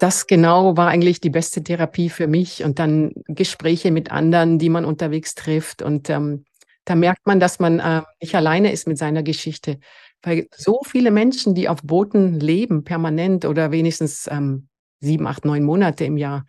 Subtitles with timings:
[0.00, 4.68] das genau war eigentlich die beste Therapie für mich und dann Gespräche mit anderen, die
[4.68, 5.82] man unterwegs trifft.
[5.82, 6.44] Und ähm,
[6.84, 9.78] da merkt man, dass man äh, nicht alleine ist mit seiner Geschichte,
[10.22, 14.68] weil so viele Menschen, die auf Booten leben, permanent oder wenigstens ähm,
[15.00, 16.44] sieben, acht, neun Monate im Jahr,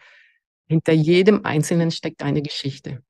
[0.68, 3.02] hinter jedem Einzelnen steckt eine Geschichte.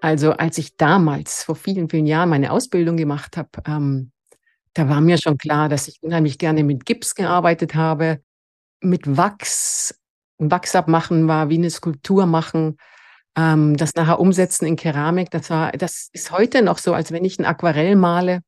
[0.00, 4.12] Also als ich damals vor vielen, vielen Jahren meine Ausbildung gemacht habe, ähm,
[4.74, 8.20] da war mir schon klar, dass ich unheimlich gerne mit Gips gearbeitet habe,
[8.86, 9.98] mit Wachs.
[10.38, 12.76] Wachs abmachen war wie eine Skulptur machen.
[13.36, 17.24] Ähm, das nachher umsetzen in Keramik, das war, das ist heute noch so, als wenn
[17.24, 18.40] ich ein Aquarell male.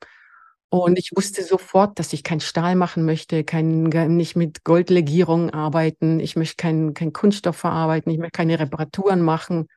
[0.70, 6.20] Und ich wusste sofort, dass ich kein Stahl machen möchte, kein, nicht mit Goldlegierungen arbeiten.
[6.20, 8.12] Ich möchte keinen kein Kunststoff verarbeiten.
[8.12, 9.68] Ich möchte keine Reparaturen machen.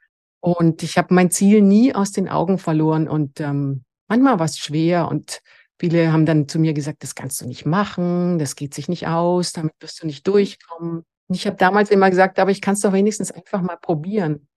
[0.42, 3.08] Und ich habe mein Ziel nie aus den Augen verloren.
[3.08, 5.08] Und ähm, manchmal war es schwer.
[5.08, 5.42] Und
[5.82, 9.08] viele haben dann zu mir gesagt, das kannst du nicht machen, das geht sich nicht
[9.08, 11.04] aus, damit wirst du nicht durchkommen.
[11.28, 14.48] Und ich habe damals immer gesagt, aber ich kann es doch wenigstens einfach mal probieren.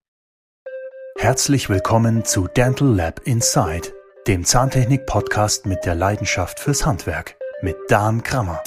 [1.19, 3.93] Herzlich willkommen zu Dental Lab Inside
[4.27, 8.63] dem Zahntechnik-Podcast mit der Leidenschaft fürs Handwerk mit Dan Krammer.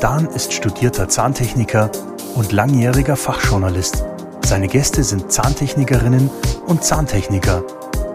[0.00, 1.90] Dan ist studierter Zahntechniker
[2.34, 4.04] und langjähriger Fachjournalist.
[4.44, 6.30] Seine Gäste sind Zahntechnikerinnen
[6.66, 7.64] und Zahntechniker,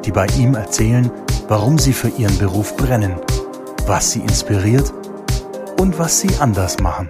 [0.05, 1.11] die bei ihm erzählen,
[1.47, 3.15] warum sie für ihren Beruf brennen,
[3.85, 4.91] was sie inspiriert
[5.79, 7.09] und was sie anders machen.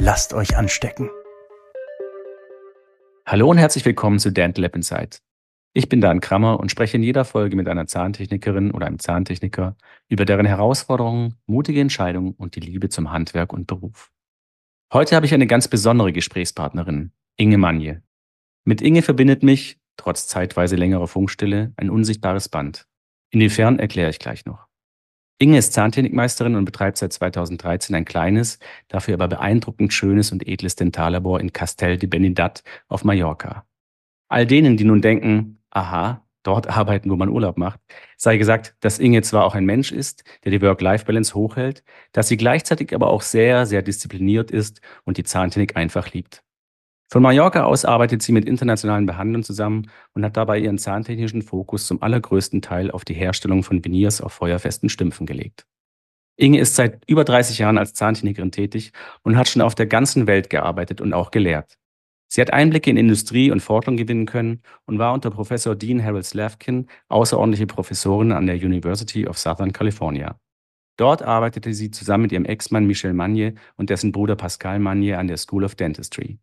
[0.00, 1.10] Lasst euch anstecken.
[3.26, 5.20] Hallo und herzlich willkommen zu Dental Lab Insight.
[5.74, 9.76] Ich bin Dan Krammer und spreche in jeder Folge mit einer Zahntechnikerin oder einem Zahntechniker
[10.08, 14.10] über deren Herausforderungen, mutige Entscheidungen und die Liebe zum Handwerk und Beruf.
[14.94, 18.02] Heute habe ich eine ganz besondere Gesprächspartnerin, Inge Manje.
[18.64, 22.87] Mit Inge verbindet mich, trotz zeitweise längerer Funkstille, ein unsichtbares Band.
[23.30, 24.68] Inwiefern erkläre ich gleich noch.
[25.40, 30.74] Inge ist Zahntechnikmeisterin und betreibt seit 2013 ein kleines, dafür aber beeindruckend schönes und edles
[30.74, 33.64] Dentallabor in Castel de Benidat auf Mallorca.
[34.28, 37.78] All denen, die nun denken, aha, dort arbeiten, wo man Urlaub macht,
[38.16, 42.36] sei gesagt, dass Inge zwar auch ein Mensch ist, der die Work-Life-Balance hochhält, dass sie
[42.36, 46.42] gleichzeitig aber auch sehr, sehr diszipliniert ist und die Zahntechnik einfach liebt.
[47.10, 51.86] Von Mallorca aus arbeitet sie mit internationalen Behandlern zusammen und hat dabei ihren zahntechnischen Fokus
[51.86, 55.66] zum allergrößten Teil auf die Herstellung von Veneers auf feuerfesten Stümpfen gelegt.
[56.36, 58.92] Inge ist seit über 30 Jahren als Zahntechnikerin tätig
[59.22, 61.78] und hat schon auf der ganzen Welt gearbeitet und auch gelehrt.
[62.30, 66.26] Sie hat Einblicke in Industrie und Forschung gewinnen können und war unter Professor Dean Harold
[66.26, 70.38] Slavkin außerordentliche Professorin an der University of Southern California.
[70.98, 75.26] Dort arbeitete sie zusammen mit ihrem Ex-Mann Michel Magne und dessen Bruder Pascal Magne an
[75.26, 76.38] der School of Dentistry.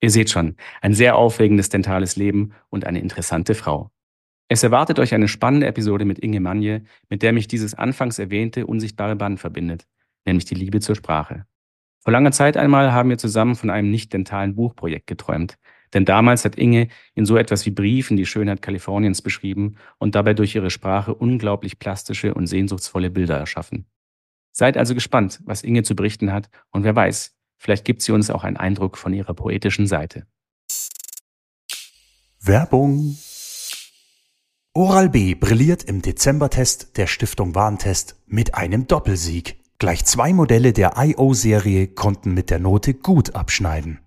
[0.00, 3.90] Ihr seht schon, ein sehr aufregendes dentales Leben und eine interessante Frau.
[4.48, 8.66] Es erwartet euch eine spannende Episode mit Inge Magne, mit der mich dieses anfangs erwähnte
[8.66, 9.86] unsichtbare Band verbindet,
[10.24, 11.44] nämlich die Liebe zur Sprache.
[12.00, 15.58] Vor langer Zeit einmal haben wir zusammen von einem nicht-dentalen Buchprojekt geträumt.
[15.94, 20.34] Denn damals hat Inge in so etwas wie Briefen die Schönheit Kaliforniens beschrieben und dabei
[20.34, 23.86] durch ihre Sprache unglaublich plastische und sehnsuchtsvolle Bilder erschaffen.
[24.52, 28.30] Seid also gespannt, was Inge zu berichten hat und wer weiß, vielleicht gibt sie uns
[28.30, 30.26] auch einen Eindruck von ihrer poetischen Seite.
[32.40, 33.18] Werbung
[34.72, 39.58] Oral-B brilliert im Dezembertest der Stiftung Warentest mit einem Doppelsieg.
[39.78, 43.98] Gleich zwei Modelle der IO-Serie konnten mit der Note gut abschneiden.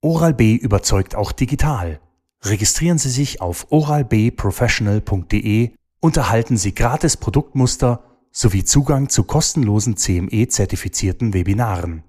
[0.00, 2.00] Oral-B überzeugt auch digital.
[2.42, 5.70] Registrieren Sie sich auf oralbprofessional.de
[6.00, 12.04] und erhalten Sie gratis Produktmuster sowie Zugang zu kostenlosen CME-zertifizierten Webinaren.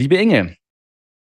[0.00, 0.56] Liebe Inge,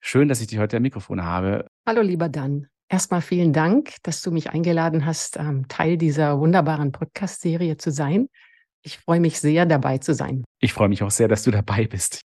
[0.00, 1.66] schön, dass ich dich heute am Mikrofon habe.
[1.84, 2.69] Hallo, lieber Dan.
[2.89, 8.28] Erstmal vielen Dank, dass du mich eingeladen hast, ähm, Teil dieser wunderbaren Podcast-Serie zu sein.
[8.84, 10.44] Ich freue mich sehr, dabei zu sein.
[10.61, 12.21] Ich freue mich auch sehr, dass du dabei bist.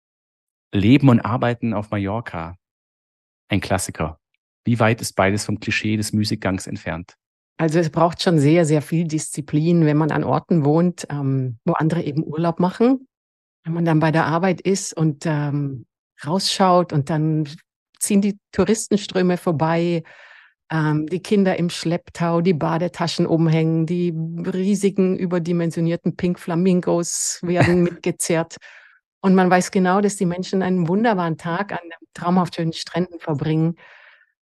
[0.73, 2.57] Leben und Arbeiten auf Mallorca.
[3.51, 4.19] Ein Klassiker.
[4.65, 7.13] Wie weit ist beides vom Klischee des Musikgangs entfernt?
[7.59, 11.75] Also es braucht schon sehr, sehr viel Disziplin, wenn man an Orten wohnt, ähm, wo
[11.75, 13.07] andere eben Urlaub machen.
[13.65, 15.85] Wenn man dann bei der Arbeit ist und ähm,
[16.27, 17.49] rausschaut und dann
[17.99, 20.03] ziehen die Touristenströme vorbei
[20.71, 24.13] ähm, die Kinder im Schlepptau, die Badetaschen umhängen, die
[24.47, 28.57] riesigen überdimensionierten Pink Flamingos werden mitgezerrt.
[29.21, 31.79] Und man weiß genau, dass die Menschen einen wunderbaren Tag an
[32.15, 33.77] traumhaft schönen Stränden verbringen.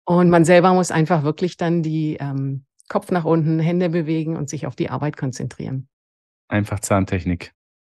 [0.05, 4.49] Und man selber muss einfach wirklich dann die ähm, Kopf nach unten, Hände bewegen und
[4.49, 5.89] sich auf die Arbeit konzentrieren.
[6.49, 7.53] Einfach Zahntechnik.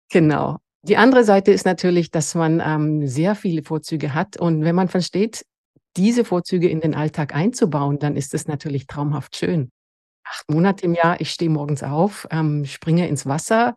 [0.09, 0.57] Genau.
[0.83, 4.37] Die andere Seite ist natürlich, dass man ähm, sehr viele Vorzüge hat.
[4.37, 5.45] Und wenn man versteht,
[5.97, 9.71] diese Vorzüge in den Alltag einzubauen, dann ist es natürlich traumhaft schön.
[10.25, 13.75] Acht Monate im Jahr, ich stehe morgens auf, ähm, springe ins Wasser,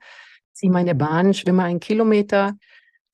[0.52, 2.54] ziehe meine Bahn, schwimme einen Kilometer,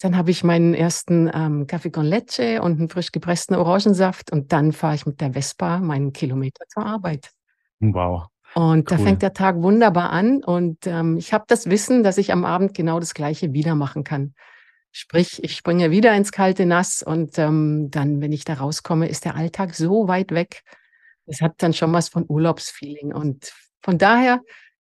[0.00, 4.52] Dann habe ich meinen ersten ähm, Kaffee con Leche und einen frisch gepressten Orangensaft und
[4.52, 7.32] dann fahre ich mit der Vespa meinen Kilometer zur Arbeit.
[7.80, 8.28] Wow.
[8.54, 8.96] Und cool.
[8.96, 12.44] da fängt der Tag wunderbar an und ähm, ich habe das Wissen, dass ich am
[12.44, 14.34] Abend genau das Gleiche wieder machen kann.
[14.90, 19.24] Sprich, ich springe wieder ins kalte Nass und ähm, dann, wenn ich da rauskomme, ist
[19.24, 20.62] der Alltag so weit weg.
[21.26, 23.12] Es hat dann schon was von Urlaubsfeeling.
[23.12, 23.52] Und
[23.82, 24.40] von daher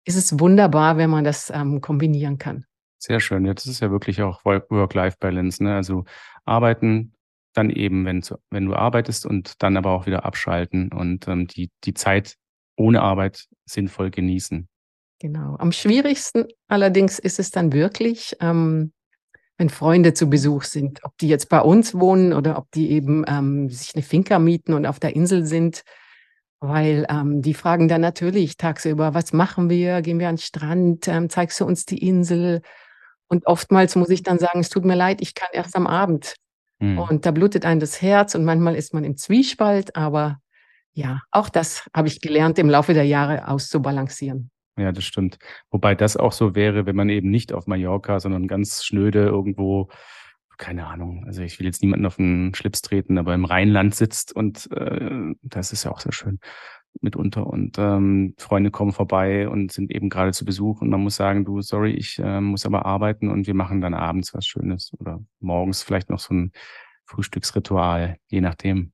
[0.06, 2.66] ist es wunderbar, wenn man das ähm, kombinieren kann.
[2.98, 3.46] Sehr schön.
[3.46, 5.64] Ja, das ist ja wirklich auch Work-Life-Balance.
[5.64, 5.76] Ne?
[5.76, 6.06] Also
[6.46, 7.14] arbeiten,
[7.54, 11.72] dann eben, wenn, wenn du arbeitest und dann aber auch wieder abschalten und ähm, die,
[11.84, 12.36] die Zeit
[12.80, 14.68] ohne Arbeit sinnvoll genießen.
[15.20, 15.56] Genau.
[15.60, 18.94] Am schwierigsten allerdings ist es dann wirklich, ähm,
[19.58, 23.26] wenn Freunde zu Besuch sind, ob die jetzt bei uns wohnen oder ob die eben
[23.28, 25.84] ähm, sich eine Finca mieten und auf der Insel sind,
[26.62, 30.02] weil ähm, die fragen dann natürlich tagsüber, was machen wir?
[30.02, 31.08] Gehen wir an den Strand?
[31.10, 32.62] Ähm, zeigst du uns die Insel?
[33.28, 36.36] Und oftmals muss ich dann sagen, es tut mir leid, ich kann erst am Abend.
[36.80, 36.98] Mhm.
[36.98, 40.40] Und da blutet einem das Herz und manchmal ist man im Zwiespalt, aber
[40.94, 44.52] ja, auch das habe ich gelernt, im Laufe der Jahre auszubalancieren.
[44.78, 45.40] Ja, das stimmt.
[45.72, 49.90] Wobei das auch so wäre, wenn man eben nicht auf Mallorca, sondern ganz schnöde irgendwo,
[50.58, 54.34] keine Ahnung, also ich will jetzt niemanden auf den Schlips treten, aber im Rheinland sitzt
[54.36, 56.40] und äh, das ist ja auch sehr schön
[57.02, 61.16] mitunter und ähm, Freunde kommen vorbei und sind eben gerade zu Besuch und man muss
[61.16, 64.92] sagen, du, sorry, ich äh, muss aber arbeiten und wir machen dann abends was Schönes
[65.00, 66.52] oder morgens vielleicht noch so ein
[67.06, 68.92] Frühstücksritual, je nachdem.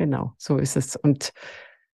[0.00, 1.34] Genau, so ist es und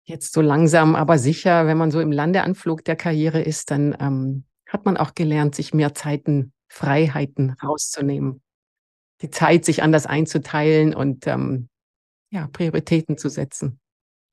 [0.05, 4.44] jetzt so langsam, aber sicher, wenn man so im Landeanflug der Karriere ist, dann ähm,
[4.67, 8.41] hat man auch gelernt, sich mehr Zeiten, Freiheiten rauszunehmen.
[9.20, 11.69] Die Zeit, sich anders einzuteilen und ähm,
[12.31, 13.79] ja, Prioritäten zu setzen.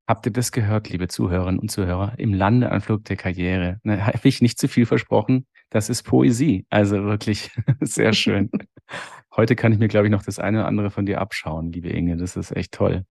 [0.08, 2.14] Habt ihr das gehört, liebe Zuhörerinnen und Zuhörer?
[2.16, 3.80] Im Landeanflug der Karriere.
[3.82, 5.46] Ne, Habe ich nicht zu viel versprochen?
[5.68, 6.64] Das ist Poesie.
[6.70, 7.50] Also wirklich
[7.82, 8.50] sehr schön.
[9.36, 11.90] Heute kann ich mir, glaube ich, noch das eine oder andere von dir abschauen, liebe
[11.90, 12.16] Inge.
[12.16, 13.04] Das ist echt toll.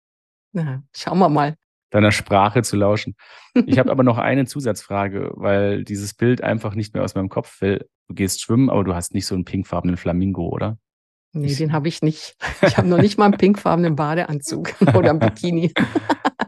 [0.54, 1.56] Na, schauen wir mal
[1.94, 3.14] deiner Sprache zu lauschen.
[3.66, 7.60] Ich habe aber noch eine Zusatzfrage, weil dieses Bild einfach nicht mehr aus meinem Kopf
[7.60, 7.88] will.
[8.08, 10.76] Du gehst schwimmen, aber du hast nicht so einen pinkfarbenen Flamingo, oder?
[11.32, 12.36] Nee, ich den habe ich nicht.
[12.62, 15.72] Ich habe noch nicht mal einen pinkfarbenen Badeanzug oder ein Bikini.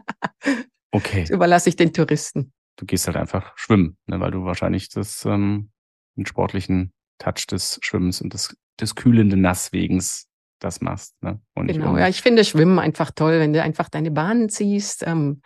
[0.91, 1.21] okay.
[1.21, 2.51] Das überlasse ich den Touristen.
[2.75, 5.71] Du gehst halt einfach schwimmen, ne, weil du wahrscheinlich das ähm,
[6.17, 10.27] den sportlichen Touch des Schwimmens und des, des kühlenden Nasswegens
[10.59, 11.21] das machst.
[11.21, 11.39] Ne?
[11.53, 15.41] Und genau, ja, ich finde Schwimmen einfach toll, wenn du einfach deine Bahnen ziehst, ähm,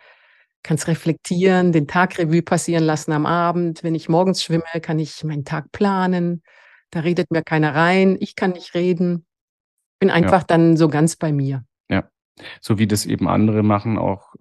[0.62, 3.82] kannst reflektieren, den Tag Revue passieren lassen am Abend.
[3.82, 6.42] Wenn ich morgens schwimme, kann ich meinen Tag planen.
[6.90, 9.26] Da redet mir keiner rein, ich kann nicht reden.
[9.98, 10.46] Bin einfach ja.
[10.46, 11.64] dann so ganz bei mir.
[11.90, 12.08] Ja,
[12.60, 14.34] so wie das eben andere machen, auch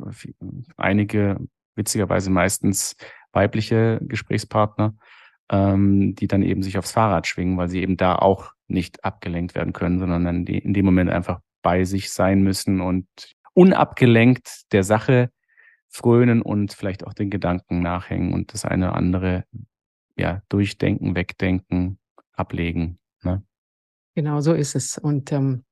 [0.77, 1.38] einige,
[1.75, 2.95] witzigerweise meistens
[3.31, 4.95] weibliche Gesprächspartner,
[5.51, 9.53] ähm, die dann eben sich aufs Fahrrad schwingen, weil sie eben da auch nicht abgelenkt
[9.53, 13.06] werden können, sondern dann in dem Moment einfach bei sich sein müssen und
[13.53, 15.30] unabgelenkt der Sache
[15.89, 19.44] frönen und vielleicht auch den Gedanken nachhängen und das eine oder andere
[20.15, 22.00] ja durchdenken, wegdenken,
[22.31, 22.98] ablegen.
[23.21, 23.44] Ne?
[24.15, 24.98] Genau so ist es.
[24.98, 25.65] Und ähm,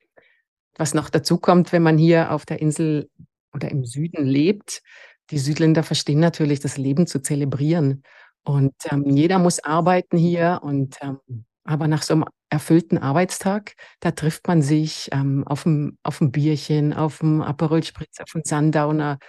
[0.76, 3.10] was noch dazu kommt, wenn man hier auf der Insel
[3.54, 4.82] oder im Süden lebt,
[5.30, 8.04] die Südländer verstehen natürlich, das Leben zu zelebrieren.
[8.50, 11.20] Und ähm, jeder muss arbeiten hier und ähm,
[11.66, 16.32] aber nach so einem erfüllten Arbeitstag, da trifft man sich ähm, auf, dem, auf dem
[16.32, 19.20] Bierchen, auf dem Aperol Spritz, auf dem Sundowner,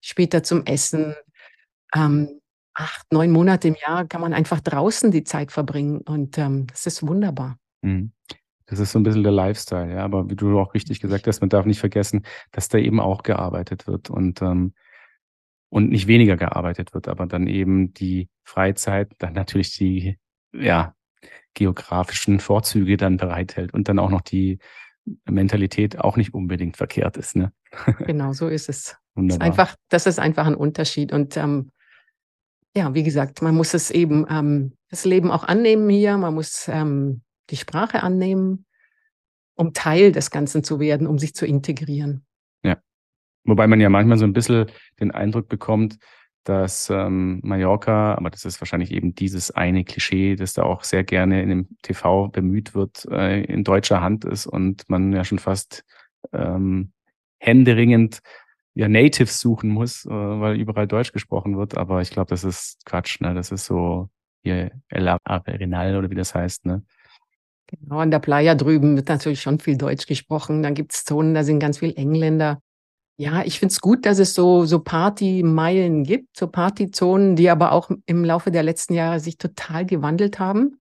[0.00, 1.14] später zum Essen.
[1.94, 2.40] Ähm,
[2.74, 6.86] acht, neun Monate im Jahr kann man einfach draußen die Zeit verbringen und ähm, das
[6.86, 7.56] ist wunderbar.
[7.82, 8.10] Mhm.
[8.66, 10.04] Das ist so ein bisschen der Lifestyle, ja.
[10.04, 13.22] Aber wie du auch richtig gesagt hast, man darf nicht vergessen, dass da eben auch
[13.22, 14.74] gearbeitet wird und, ähm,
[15.74, 20.20] und nicht weniger gearbeitet wird, aber dann eben die Freizeit, dann natürlich die,
[20.52, 20.94] ja,
[21.52, 24.60] geografischen Vorzüge dann bereithält und dann auch noch die
[25.28, 27.34] Mentalität auch nicht unbedingt verkehrt ist.
[27.34, 27.52] Ne?
[28.06, 28.96] Genau, so ist es.
[29.16, 31.12] Ist einfach, das ist einfach ein Unterschied.
[31.12, 31.72] Und ähm,
[32.76, 36.68] ja, wie gesagt, man muss es eben, ähm, das Leben auch annehmen hier, man muss
[36.68, 38.64] ähm, die Sprache annehmen,
[39.56, 42.24] um Teil des Ganzen zu werden, um sich zu integrieren.
[43.44, 44.66] Wobei man ja manchmal so ein bisschen
[45.00, 45.98] den Eindruck bekommt,
[46.44, 51.02] dass ähm, Mallorca, aber das ist wahrscheinlich eben dieses eine Klischee, das da auch sehr
[51.02, 55.38] gerne in dem TV bemüht wird, äh, in deutscher Hand ist und man ja schon
[55.38, 55.84] fast
[56.32, 56.92] ähm,
[57.38, 58.20] händeringend
[58.74, 61.76] ja Natives suchen muss, äh, weil überall Deutsch gesprochen wird.
[61.76, 63.34] Aber ich glaube, das ist Quatsch, ne?
[63.34, 64.10] Das ist so
[64.42, 66.82] hier El Arenal oder wie das heißt, ne?
[67.66, 70.62] Genau, an der Playa drüben wird natürlich schon viel Deutsch gesprochen.
[70.62, 72.60] Dann gibt es Zonen, da sind ganz viele Engländer.
[73.16, 77.72] Ja, ich finde es gut, dass es so, so Partymeilen gibt, so Partyzonen, die aber
[77.72, 80.80] auch im Laufe der letzten Jahre sich total gewandelt haben.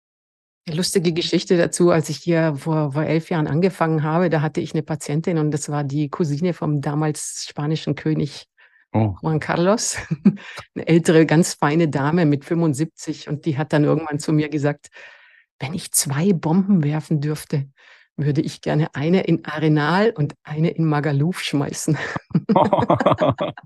[0.69, 4.75] Lustige Geschichte dazu, als ich hier vor, vor elf Jahren angefangen habe, da hatte ich
[4.75, 8.47] eine Patientin und das war die Cousine vom damals spanischen König
[8.93, 9.17] oh.
[9.23, 9.97] Juan Carlos,
[10.75, 14.89] eine ältere, ganz feine Dame mit 75 und die hat dann irgendwann zu mir gesagt,
[15.59, 17.69] wenn ich zwei Bomben werfen dürfte,
[18.25, 21.97] würde ich gerne eine in Arenal und eine in Magaluf schmeißen.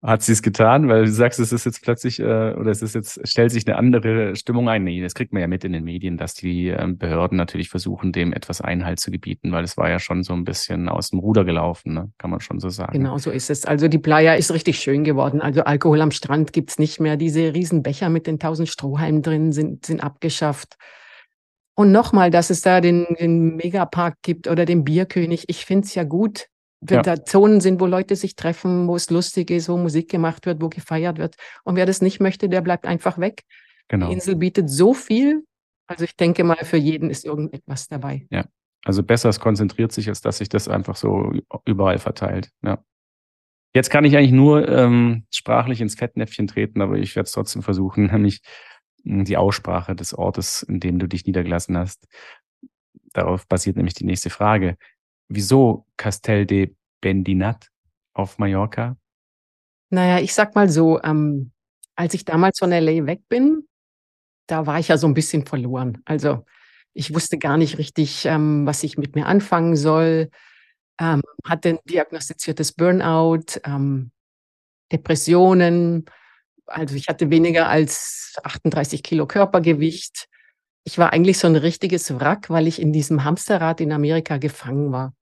[0.00, 0.88] Hat sie es getan?
[0.88, 2.22] Weil du sagst, es ist jetzt plötzlich, äh,
[2.54, 4.84] oder es ist jetzt, stellt sich eine andere Stimmung ein.
[4.84, 8.12] Nee, das kriegt man ja mit in den Medien, dass die äh, Behörden natürlich versuchen,
[8.12, 11.18] dem etwas Einhalt zu gebieten, weil es war ja schon so ein bisschen aus dem
[11.18, 12.12] Ruder gelaufen, ne?
[12.16, 12.92] kann man schon so sagen.
[12.92, 13.64] Genau so ist es.
[13.64, 15.40] Also die Playa ist richtig schön geworden.
[15.40, 17.16] Also Alkohol am Strand gibt es nicht mehr.
[17.16, 20.76] Diese riesen Becher mit den tausend Strohhalmen drin sind, sind abgeschafft.
[21.78, 25.44] Und nochmal, dass es da den, den Megapark gibt oder den Bierkönig.
[25.46, 26.48] Ich finde es ja gut,
[26.80, 27.02] wenn ja.
[27.02, 30.60] da Zonen sind, wo Leute sich treffen, wo es lustig ist, wo Musik gemacht wird,
[30.60, 31.36] wo gefeiert wird.
[31.62, 33.42] Und wer das nicht möchte, der bleibt einfach weg.
[33.86, 34.08] Genau.
[34.08, 35.44] Die Insel bietet so viel.
[35.86, 38.26] Also ich denke mal, für jeden ist irgendetwas dabei.
[38.28, 38.44] Ja.
[38.84, 41.30] Also besser es konzentriert sich, als dass sich das einfach so
[41.64, 42.50] überall verteilt.
[42.60, 42.82] Ja.
[43.72, 47.62] Jetzt kann ich eigentlich nur ähm, sprachlich ins Fettnäpfchen treten, aber ich werde es trotzdem
[47.62, 48.40] versuchen, nämlich
[49.04, 52.06] die Aussprache des Ortes, in dem du dich niedergelassen hast.
[53.12, 54.76] Darauf basiert nämlich die nächste Frage.
[55.28, 57.68] Wieso Castel de Bendinat
[58.12, 58.96] auf Mallorca?
[59.90, 61.52] Naja, ich sag mal so, ähm,
[61.96, 63.66] als ich damals von LA weg bin,
[64.46, 66.00] da war ich ja so ein bisschen verloren.
[66.04, 66.44] Also
[66.94, 70.30] ich wusste gar nicht richtig, ähm, was ich mit mir anfangen soll.
[71.00, 74.10] Ähm, hatte ein diagnostiziertes Burnout, ähm,
[74.90, 76.06] Depressionen.
[76.68, 80.28] Also ich hatte weniger als 38 Kilo Körpergewicht.
[80.84, 84.92] Ich war eigentlich so ein richtiges Wrack, weil ich in diesem Hamsterrad in Amerika gefangen
[84.92, 85.12] war.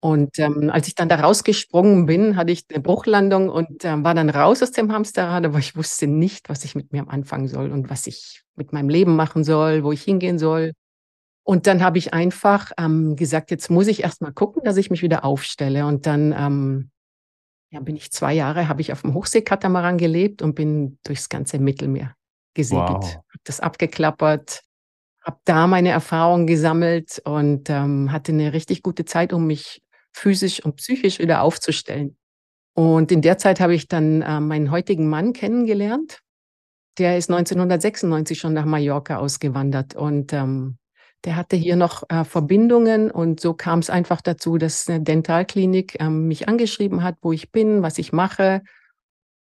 [0.00, 4.14] Und ähm, als ich dann da rausgesprungen bin, hatte ich eine Bruchlandung und äh, war
[4.14, 7.72] dann raus aus dem Hamsterrad, aber ich wusste nicht, was ich mit mir anfangen soll
[7.72, 10.72] und was ich mit meinem Leben machen soll, wo ich hingehen soll.
[11.42, 14.90] Und dann habe ich einfach ähm, gesagt, jetzt muss ich erst mal gucken, dass ich
[14.90, 15.86] mich wieder aufstelle.
[15.86, 16.90] Und dann ähm,
[17.70, 21.58] ja, bin ich zwei Jahre, habe ich auf dem Hochseekatamaran gelebt und bin durchs ganze
[21.58, 22.14] Mittelmeer
[22.54, 22.88] gesegelt.
[22.88, 23.14] Wow.
[23.14, 24.62] Habe das abgeklappert,
[25.22, 29.82] habe da meine Erfahrungen gesammelt und ähm, hatte eine richtig gute Zeit, um mich
[30.12, 32.16] physisch und psychisch wieder aufzustellen.
[32.74, 36.20] Und in der Zeit habe ich dann äh, meinen heutigen Mann kennengelernt.
[36.98, 40.78] Der ist 1996 schon nach Mallorca ausgewandert und ähm,
[41.26, 46.00] der hatte hier noch äh, Verbindungen und so kam es einfach dazu, dass eine Dentalklinik
[46.00, 48.62] ähm, mich angeschrieben hat, wo ich bin, was ich mache.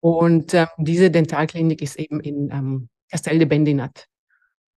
[0.01, 4.07] Und ähm, diese Dentalklinik ist eben in ähm, Castel de Bendinat.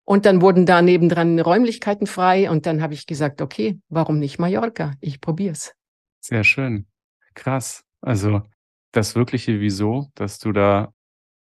[0.04, 4.40] Und dann wurden da nebendran Räumlichkeiten frei und dann habe ich gesagt, okay, warum nicht
[4.40, 4.94] Mallorca?
[5.00, 5.72] Ich probiere es.
[6.18, 6.86] Sehr schön.
[7.34, 7.84] Krass.
[8.00, 8.42] Also
[8.90, 10.92] das wirkliche Wieso, dass du da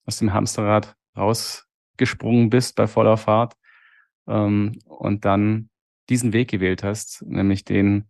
[0.06, 3.56] aus dem Hamsterrad rausgesprungen bist bei voller Fahrt
[4.28, 5.70] ähm, und dann
[6.10, 8.06] diesen Weg gewählt hast, nämlich den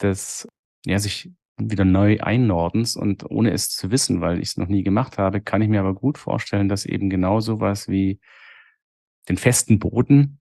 [0.00, 0.48] des,
[0.86, 4.82] ja, sich wieder neu einnordens und ohne es zu wissen, weil ich es noch nie
[4.82, 8.18] gemacht habe, kann ich mir aber gut vorstellen, dass eben genau sowas wie
[9.28, 10.40] den festen Boden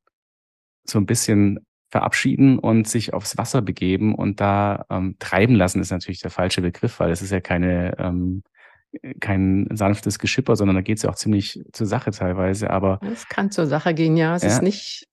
[0.86, 1.60] so ein bisschen
[1.92, 6.62] verabschieden und sich aufs Wasser begeben und da ähm, treiben lassen ist natürlich der falsche
[6.62, 8.44] Begriff, weil es ist ja keine ähm,
[9.20, 12.70] kein sanftes Geschipper, sondern da geht es ja auch ziemlich zur Sache teilweise.
[12.70, 14.36] Aber es kann zur Sache gehen, ja.
[14.36, 14.50] Es ja.
[14.50, 15.08] ist nicht,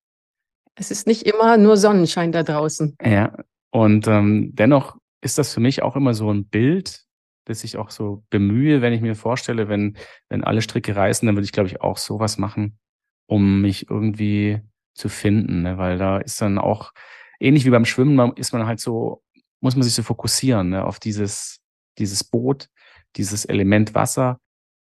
[0.75, 2.97] es ist nicht immer nur Sonnenschein da draußen.
[3.05, 3.37] Ja.
[3.71, 7.05] Und ähm, dennoch ist das für mich auch immer so ein Bild,
[7.45, 9.97] das ich auch so bemühe, wenn ich mir vorstelle, wenn,
[10.29, 12.79] wenn alle Stricke reißen, dann würde ich, glaube ich, auch sowas machen
[13.27, 14.61] um mich irgendwie
[14.95, 15.79] zu finden, ne?
[15.79, 16.93] weil da ist dann auch
[17.39, 19.23] ähnlich wie beim Schwimmen, ist man halt so,
[19.61, 20.85] muss man sich so fokussieren ne?
[20.85, 21.61] auf dieses,
[21.99, 22.69] dieses Boot,
[23.17, 24.39] dieses Element Wasser.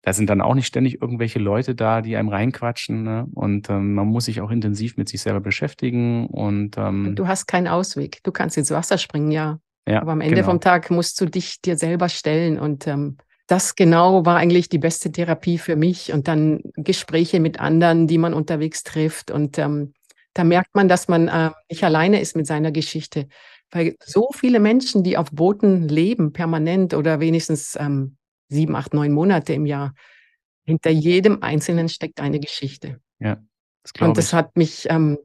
[0.04, 3.04] Da sind dann auch nicht ständig irgendwelche Leute da, die einem reinquatschen.
[3.04, 3.28] Ne?
[3.34, 6.28] Und ähm, man muss sich auch intensiv mit sich selber beschäftigen.
[6.28, 8.20] Und ähm, du hast keinen Ausweg.
[8.24, 9.60] Du kannst ins Wasser springen, ja.
[9.88, 10.48] ja Aber am Ende genau.
[10.48, 13.18] vom Tag musst du dich dir selber stellen und ähm,
[13.48, 18.18] das genau war eigentlich die beste Therapie für mich und dann Gespräche mit anderen, die
[18.18, 19.94] man unterwegs trifft und ähm,
[20.34, 23.28] da merkt man, dass man äh, nicht alleine ist mit seiner Geschichte,
[23.72, 28.17] weil so viele Menschen, die auf Booten leben, permanent oder wenigstens ähm,
[28.50, 29.94] sieben, acht, neun Monate im Jahr,
[30.66, 33.00] hinter jedem Einzelnen steckt eine Geschichte.
[33.20, 33.38] Ja,
[33.84, 34.34] das und das ich.
[34.34, 35.18] hat mich, ähm,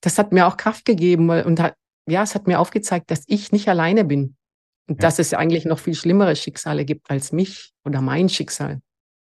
[0.00, 3.52] das hat mir auch Kraft gegeben und hat, ja, es hat mir aufgezeigt, dass ich
[3.52, 4.36] nicht alleine bin.
[4.86, 5.08] Und ja.
[5.08, 8.82] dass es eigentlich noch viel schlimmere Schicksale gibt als mich oder mein Schicksal.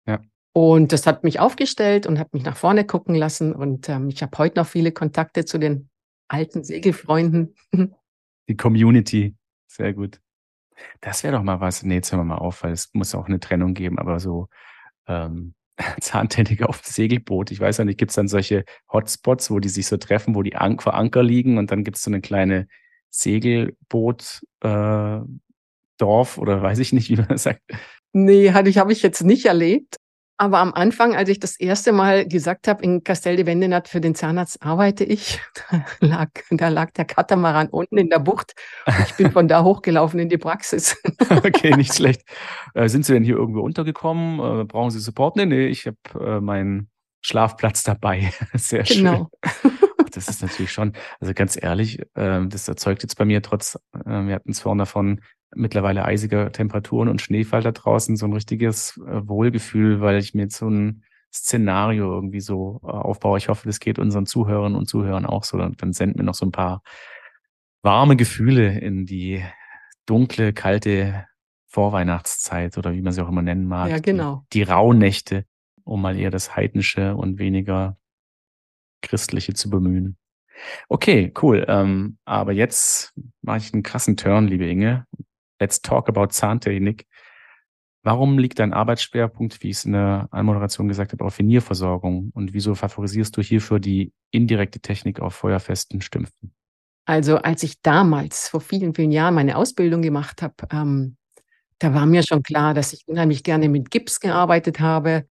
[0.05, 0.21] Ja.
[0.53, 3.53] Und das hat mich aufgestellt und hat mich nach vorne gucken lassen.
[3.53, 5.89] Und ähm, ich habe heute noch viele Kontakte zu den
[6.27, 7.55] alten Segelfreunden.
[8.47, 9.35] Die Community,
[9.67, 10.21] sehr gut.
[11.01, 11.83] Das wäre doch mal was.
[11.83, 14.49] Nee, jetzt hören wir mal auf, weil es muss auch eine Trennung geben, aber so
[15.07, 15.53] ähm,
[16.01, 17.51] Zahntechniker auf dem Segelboot.
[17.51, 20.43] Ich weiß ja nicht, gibt es dann solche Hotspots, wo die sich so treffen, wo
[20.43, 22.67] die An vor Anker liegen und dann gibt es so eine kleine
[23.09, 25.19] Segelboot äh,
[25.97, 27.61] Dorf oder weiß ich nicht, wie man das sagt.
[28.11, 29.97] Nee, hatte ich, habe ich jetzt nicht erlebt.
[30.41, 33.99] Aber am Anfang, als ich das erste Mal gesagt habe, in Castel de Vendenat für
[33.99, 38.53] den Zahnarzt arbeite ich, da lag, da lag der Katamaran unten in der Bucht.
[39.05, 40.95] Ich bin von da hochgelaufen in die Praxis.
[41.29, 42.21] okay, nicht schlecht.
[42.73, 44.61] Äh, sind Sie denn hier irgendwo untergekommen?
[44.61, 45.35] Äh, brauchen Sie Support?
[45.35, 45.97] Nee, nee, ich habe
[46.37, 48.31] äh, meinen Schlafplatz dabei.
[48.53, 49.03] Sehr schön.
[49.03, 49.29] Genau.
[50.13, 53.99] das ist natürlich schon, also ganz ehrlich, äh, das erzeugt jetzt bei mir trotz, äh,
[54.05, 55.19] wir hatten es vorhin davon,
[55.55, 60.43] mittlerweile eisiger Temperaturen und Schneefall da draußen so ein richtiges äh, Wohlgefühl, weil ich mir
[60.43, 61.03] jetzt so ein
[61.33, 63.37] Szenario irgendwie so äh, aufbaue.
[63.37, 65.57] Ich hoffe, das geht unseren Zuhörern und Zuhörern auch so.
[65.57, 66.81] Dann, dann senden wir noch so ein paar
[67.81, 69.43] warme Gefühle in die
[70.05, 71.25] dunkle, kalte
[71.67, 73.89] Vorweihnachtszeit oder wie man sie auch immer nennen mag.
[73.89, 74.43] Ja, genau.
[74.51, 75.45] Die, die Rauhnächte,
[75.83, 77.97] um mal eher das Heidnische und weniger
[79.01, 80.17] Christliche zu bemühen.
[80.89, 81.65] Okay, cool.
[81.67, 85.05] Ähm, aber jetzt mache ich einen krassen Turn, liebe Inge.
[85.59, 87.05] Let's talk about Zahntechnik.
[88.03, 92.31] Warum liegt dein Arbeitsschwerpunkt, wie ich es in der Anmoderation gesagt habe, auf Venierversorgung?
[92.33, 96.53] Und wieso favorisierst du hierfür die indirekte Technik auf feuerfesten Stümpfen?
[97.05, 101.17] Also als ich damals vor vielen, vielen Jahren meine Ausbildung gemacht habe, ähm,
[101.79, 105.25] da war mir schon klar, dass ich unheimlich gerne mit Gips gearbeitet habe,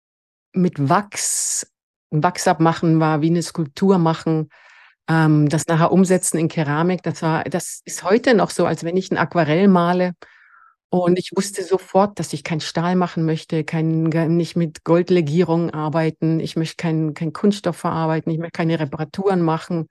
[0.53, 1.73] mit Wachs.
[2.11, 4.49] Wachs abmachen war wie eine Skulptur machen.
[5.09, 8.97] Ähm, das nachher umsetzen in Keramik, das war, das ist heute noch so, als wenn
[8.97, 10.15] ich ein Aquarell male.
[10.89, 16.41] Und ich wusste sofort, dass ich kein Stahl machen möchte, kein, nicht mit Goldlegierungen arbeiten.
[16.41, 18.33] Ich möchte keinen kein Kunststoff verarbeiten.
[18.33, 19.89] Ich möchte keine Reparaturen machen.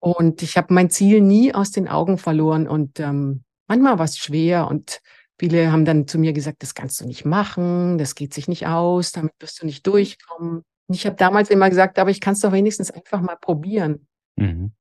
[0.00, 2.66] Und ich habe mein Ziel nie aus den Augen verloren.
[2.66, 4.66] Und ähm, manchmal war es schwer.
[4.68, 5.00] Und
[5.38, 8.66] viele haben dann zu mir gesagt, das kannst du nicht machen, das geht sich nicht
[8.66, 10.62] aus, damit wirst du nicht durchkommen.
[10.86, 14.06] Und ich habe damals immer gesagt, aber ich kann es doch wenigstens einfach mal probieren.
[14.40, 14.72] Mhm.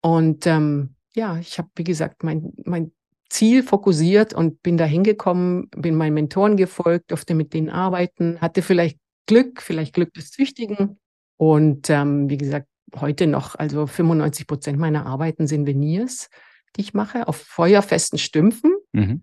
[0.00, 2.92] Und ähm, ja, ich habe, wie gesagt, mein, mein
[3.28, 8.62] Ziel fokussiert und bin da hingekommen, bin meinen Mentoren gefolgt, durfte mit denen arbeiten, hatte
[8.62, 10.98] vielleicht Glück, vielleicht Glück des Züchtigen.
[11.36, 16.30] Und ähm, wie gesagt, heute noch, also 95 Prozent meiner Arbeiten sind Veneers,
[16.76, 18.72] die ich mache, auf feuerfesten Stümpfen.
[18.92, 19.22] Mhm.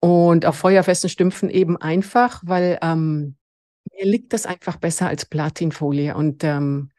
[0.00, 3.36] Und auf feuerfesten Stümpfen eben einfach, weil ähm,
[3.94, 6.14] mir liegt das einfach besser als Platinfolie.
[6.14, 6.90] Und ähm,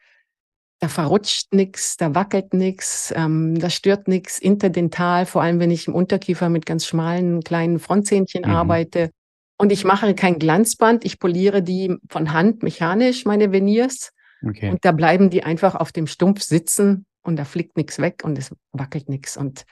[0.80, 5.88] da verrutscht nichts, da wackelt nichts, ähm, da stört nichts interdental, vor allem wenn ich
[5.88, 8.50] im Unterkiefer mit ganz schmalen kleinen Frontzähnchen mhm.
[8.50, 9.10] arbeite.
[9.56, 14.12] Und ich mache kein Glanzband, ich poliere die von Hand mechanisch, meine Veneers.
[14.46, 14.70] Okay.
[14.70, 18.38] Und da bleiben die einfach auf dem Stumpf sitzen und da fliegt nichts weg und
[18.38, 19.36] es wackelt nichts.
[19.36, 19.64] Und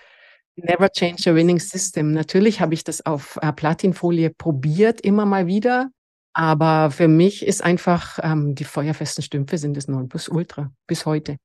[0.57, 2.12] never change a winning system.
[2.12, 5.90] Natürlich habe ich das auf äh, Platinfolie probiert, immer mal wieder.
[6.38, 11.38] Aber für mich ist einfach, ähm, die feuerfesten Stümpfe sind das Nonplusultra bis heute.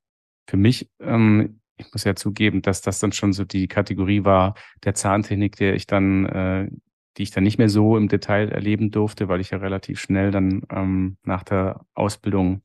[0.50, 4.54] Für mich, ähm, ich muss ja zugeben, dass das dann schon so die Kategorie war
[4.84, 6.68] der Zahntechnik, der ich dann, äh,
[7.16, 10.30] die ich dann nicht mehr so im Detail erleben durfte, weil ich ja relativ schnell
[10.30, 12.62] dann ähm, nach der Ausbildung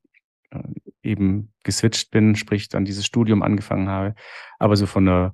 [0.51, 0.59] äh,
[1.05, 4.17] eben geswitcht bin, sprich dann dieses Studium angefangen habe.
[4.59, 5.33] Aber so von der,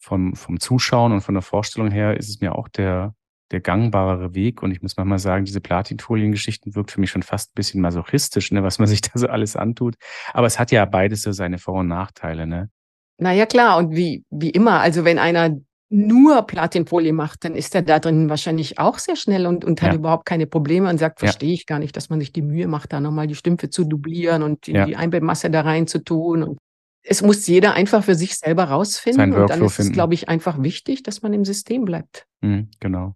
[0.00, 3.14] vom, vom Zuschauen und von der Vorstellung her ist es mir auch der
[3.50, 4.62] der gangbarere Weg.
[4.62, 8.50] Und ich muss manchmal sagen, diese Platinfolien-Geschichten wirkt für mich schon fast ein bisschen masochistisch,
[8.52, 9.96] ne, was man sich da so alles antut.
[10.32, 12.70] Aber es hat ja beides so seine Vor- und Nachteile, ne?
[13.18, 13.78] Naja, klar.
[13.78, 15.56] Und wie, wie immer, also wenn einer
[15.88, 19.92] nur Platinfolie macht, dann ist er da drin wahrscheinlich auch sehr schnell und, und hat
[19.92, 19.98] ja.
[19.98, 21.54] überhaupt keine Probleme und sagt, verstehe ja.
[21.54, 24.42] ich gar nicht, dass man sich die Mühe macht, da nochmal die Stümpfe zu dublieren
[24.42, 24.86] und die, ja.
[24.86, 26.42] die Einbildmasse da rein zu tun.
[26.42, 26.58] Und
[27.04, 29.34] es muss jeder einfach für sich selber rausfinden.
[29.34, 32.26] Und dann ist es, glaube ich, einfach wichtig, dass man im System bleibt.
[32.40, 33.14] Mhm, genau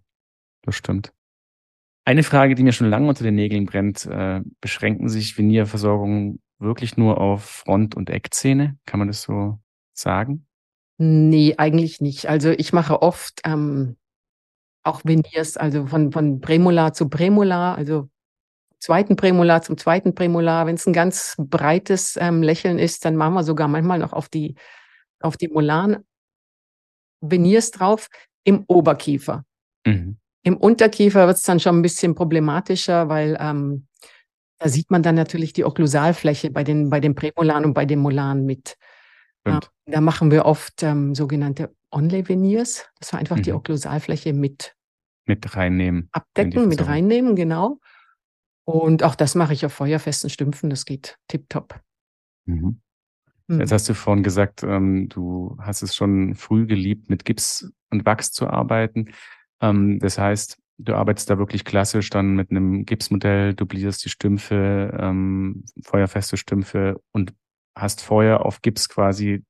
[0.63, 1.13] das stimmt.
[2.05, 6.97] Eine Frage, die mir schon lange unter den Nägeln brennt, äh, beschränken sich Venierversorgungen wirklich
[6.97, 8.77] nur auf Front- und Eckzähne?
[8.85, 9.59] Kann man das so
[9.93, 10.47] sagen?
[10.97, 12.27] Nee, eigentlich nicht.
[12.27, 13.95] Also ich mache oft ähm,
[14.83, 18.09] auch Veneers, also von, von Prämolar zu Prämolar, also
[18.79, 20.65] zweiten Prämolar zum zweiten Prämolar.
[20.65, 24.29] Wenn es ein ganz breites ähm, Lächeln ist, dann machen wir sogar manchmal noch auf
[24.29, 24.55] die,
[25.21, 26.05] auf die Molaren
[27.21, 28.09] Veneers drauf
[28.43, 29.45] im Oberkiefer.
[29.85, 30.18] Mhm.
[30.43, 33.87] Im Unterkiefer wird es dann schon ein bisschen problematischer, weil ähm,
[34.59, 37.99] da sieht man dann natürlich die Okklusalfläche bei den, bei den Prämolaren und bei den
[37.99, 38.77] Molaren mit.
[39.45, 42.87] Ähm, da machen wir oft ähm, sogenannte Onlay-Veneers.
[42.99, 43.43] Das war einfach mhm.
[43.43, 44.75] die Okklusalfläche mit,
[45.25, 46.09] mit reinnehmen.
[46.11, 47.79] Abdecken, mit reinnehmen, genau.
[48.65, 50.69] Und auch das mache ich auf feuerfesten Stümpfen.
[50.69, 51.79] Das geht tipptopp.
[52.45, 52.81] Mhm.
[53.47, 53.59] Mhm.
[53.59, 58.05] Jetzt hast du vorhin gesagt, ähm, du hast es schon früh geliebt, mit Gips und
[58.05, 59.11] Wachs zu arbeiten.
[59.61, 64.97] Ähm, das heißt, du arbeitest da wirklich klassisch dann mit einem Gipsmodell, dublierst die Stümpfe,
[64.99, 67.33] ähm, feuerfeste Stümpfe und
[67.75, 69.43] hast vorher auf Gips quasi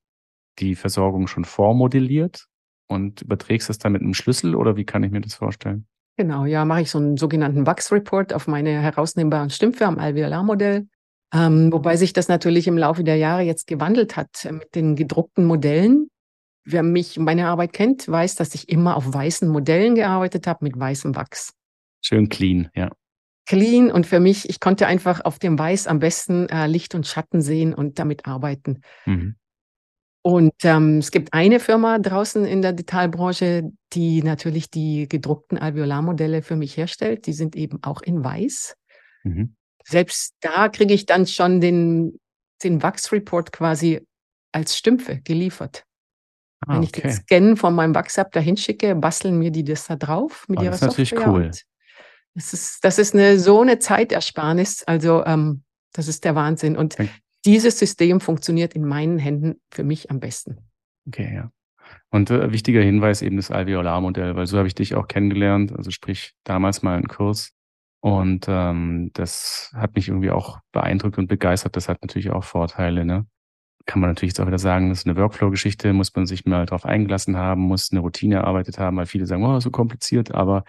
[0.60, 2.48] die Versorgung schon vormodelliert
[2.88, 5.88] und überträgst es dann mit einem Schlüssel oder wie kann ich mir das vorstellen?
[6.18, 10.88] Genau, ja, mache ich so einen sogenannten Wachs-Report auf meine herausnehmbaren Stümpfe am Alveolar-Modell.
[11.34, 14.96] Ähm, wobei sich das natürlich im Laufe der Jahre jetzt gewandelt hat äh, mit den
[14.96, 16.10] gedruckten Modellen.
[16.72, 20.80] Wer mich, meine Arbeit kennt, weiß, dass ich immer auf weißen Modellen gearbeitet habe mit
[20.80, 21.54] weißem Wachs.
[22.02, 22.92] Schön clean, ja.
[23.48, 27.08] Clean und für mich, ich konnte einfach auf dem Weiß am besten äh, Licht und
[27.08, 28.82] Schatten sehen und damit arbeiten.
[29.08, 29.36] Mhm.
[30.22, 36.44] Und ähm, es gibt eine Firma draußen in der Detailbranche, die natürlich die gedruckten Alveolarmodelle
[36.44, 37.26] für mich herstellt.
[37.26, 38.76] Die sind eben auch in Weiß.
[39.24, 39.56] Mhm.
[39.84, 42.20] Selbst da kriege ich dann schon den,
[42.64, 44.06] den Wachsreport quasi
[44.52, 45.86] als Stümpfe geliefert.
[46.62, 47.02] Ah, Wenn ich okay.
[47.02, 50.64] den Scan von meinem Wachs-Up dahin schicke, basteln mir die das da drauf mit oh,
[50.64, 51.20] ihrer das ist Software.
[51.20, 51.52] Natürlich cool.
[52.36, 54.84] Das ist, das ist eine, so eine Zeitersparnis.
[54.84, 56.78] Also, ähm, das ist der Wahnsinn.
[56.78, 56.98] Und
[57.46, 60.58] dieses System funktioniert in meinen Händen für mich am besten.
[61.08, 61.52] Okay, ja.
[62.12, 65.92] Und äh, wichtiger Hinweis eben das Alveolarmodell, weil so habe ich dich auch kennengelernt, also
[65.92, 67.52] sprich damals mal einen Kurs.
[68.02, 71.76] Und ähm, das hat mich irgendwie auch beeindruckt und begeistert.
[71.76, 73.06] Das hat natürlich auch Vorteile.
[73.06, 73.26] Ne?
[73.90, 76.68] Kann man natürlich jetzt auch wieder sagen, das ist eine Workflow-Geschichte, muss man sich mal
[76.68, 80.64] darauf eingelassen haben, muss eine Routine erarbeitet haben, weil viele sagen, oh, so kompliziert, aber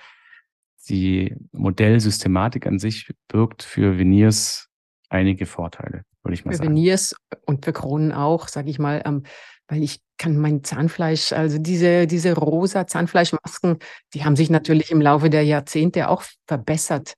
[0.88, 4.70] die Modellsystematik an sich birgt für Veneers
[5.10, 6.70] einige Vorteile, würde ich mal für sagen.
[6.70, 9.24] Für Veneers und für Kronen auch, sage ich mal, ähm,
[9.68, 13.80] weil ich kann mein Zahnfleisch, also diese, diese rosa Zahnfleischmasken,
[14.14, 17.12] die haben sich natürlich im Laufe der Jahrzehnte auch verbessert.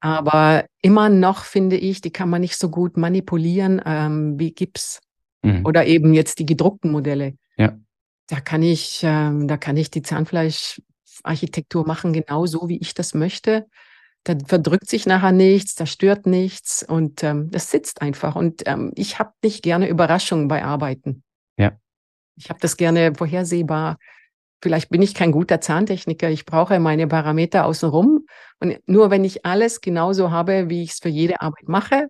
[0.00, 4.98] Aber immer noch finde ich, die kann man nicht so gut manipulieren ähm, wie Gips
[5.42, 5.64] mhm.
[5.64, 7.34] oder eben jetzt die gedruckten Modelle.
[7.56, 7.78] Ja.
[8.28, 13.14] Da kann ich, ähm, da kann ich die Zahnfleischarchitektur machen, genau so, wie ich das
[13.14, 13.66] möchte.
[14.24, 18.36] Da verdrückt sich nachher nichts, da stört nichts und ähm, das sitzt einfach.
[18.36, 21.22] Und ähm, ich habe nicht gerne Überraschungen bei Arbeiten.
[21.56, 21.72] Ja.
[22.36, 23.96] Ich habe das gerne vorhersehbar.
[24.60, 26.28] Vielleicht bin ich kein guter Zahntechniker.
[26.30, 28.26] Ich brauche meine Parameter außenrum.
[28.58, 32.08] Und nur wenn ich alles genauso habe, wie ich es für jede Arbeit mache,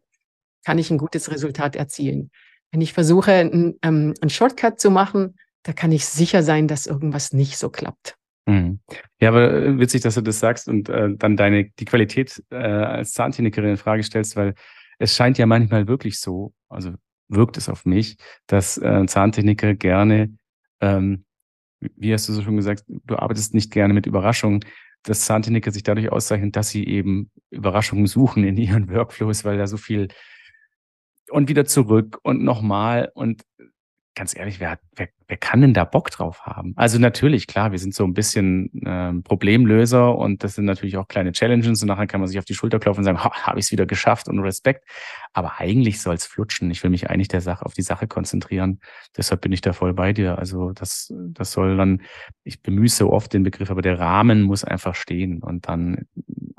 [0.64, 2.30] kann ich ein gutes Resultat erzielen.
[2.70, 6.86] Wenn ich versuche, einen, ähm, einen Shortcut zu machen, da kann ich sicher sein, dass
[6.86, 8.16] irgendwas nicht so klappt.
[8.46, 8.80] Mhm.
[9.20, 12.56] Ja, aber äh, witzig, dass du das sagst und äh, dann deine die Qualität äh,
[12.56, 14.54] als Zahntechnikerin in Frage stellst, weil
[14.98, 16.94] es scheint ja manchmal wirklich so, also
[17.28, 20.34] wirkt es auf mich, dass äh, Zahntechniker gerne,
[20.80, 21.24] ähm,
[21.80, 24.64] wie hast du so schon gesagt, du arbeitest nicht gerne mit Überraschungen,
[25.02, 29.66] dass Zahntechniker sich dadurch auszeichnen, dass sie eben Überraschungen suchen in ihren Workflows, weil da
[29.66, 30.08] so viel
[31.30, 33.42] und wieder zurück und nochmal und
[34.14, 36.72] ganz ehrlich, wer, wer, wer kann denn da Bock drauf haben?
[36.76, 41.08] Also natürlich, klar, wir sind so ein bisschen äh, Problemlöser und das sind natürlich auch
[41.08, 43.66] kleine Challenges und nachher kann man sich auf die Schulter klopfen und sagen, habe ich
[43.66, 44.84] es wieder geschafft und Respekt.
[45.32, 46.70] Aber eigentlich soll es flutschen.
[46.70, 48.80] Ich will mich eigentlich der Sache auf die Sache konzentrieren.
[49.16, 50.38] Deshalb bin ich da voll bei dir.
[50.38, 52.02] Also das, das soll dann,
[52.44, 56.06] ich bemühe so oft den Begriff, aber der Rahmen muss einfach stehen und dann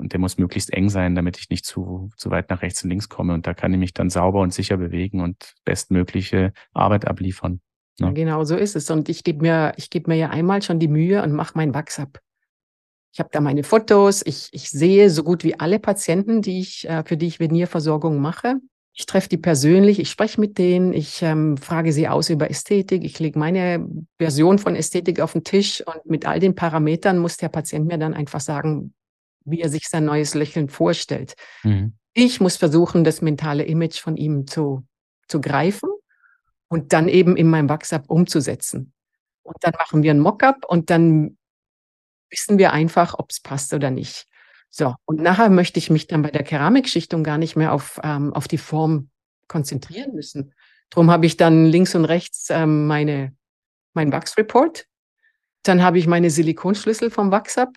[0.00, 2.90] und der muss möglichst eng sein, damit ich nicht zu, zu weit nach rechts und
[2.90, 3.34] links komme.
[3.34, 7.60] Und da kann ich mich dann sauber und sicher bewegen und bestmögliche Arbeit abliefern.
[7.98, 8.90] Ja, genau so ist es.
[8.90, 11.74] Und ich gebe mir, ich gebe mir ja einmal schon die Mühe und mache mein
[11.74, 12.18] Wachs ab.
[13.12, 16.88] Ich habe da meine Fotos, ich, ich sehe so gut wie alle Patienten, die ich,
[16.88, 18.56] äh, für die ich Venierversorgung mache.
[18.92, 23.04] Ich treffe die persönlich, ich spreche mit denen, ich ähm, frage sie aus über Ästhetik,
[23.04, 23.86] ich lege meine
[24.18, 27.98] Version von Ästhetik auf den Tisch und mit all den Parametern muss der Patient mir
[27.98, 28.94] dann einfach sagen,
[29.44, 31.34] wie er sich sein neues Lächeln vorstellt.
[31.62, 31.94] Mhm.
[32.14, 34.84] Ich muss versuchen, das mentale Image von ihm zu,
[35.28, 35.88] zu greifen
[36.70, 38.92] und dann eben in meinem WhatsApp umzusetzen.
[39.42, 41.36] Und dann machen wir ein Mockup und dann
[42.30, 44.26] wissen wir einfach, ob es passt oder nicht.
[44.70, 48.32] So, und nachher möchte ich mich dann bei der Keramikschichtung gar nicht mehr auf, ähm,
[48.32, 49.10] auf die Form
[49.48, 50.54] konzentrieren müssen.
[50.90, 53.34] Darum habe ich dann links und rechts ähm, meine,
[53.92, 54.86] mein Wachsreport.
[55.64, 57.70] Dann habe ich meine Silikonschlüssel vom WhatsApp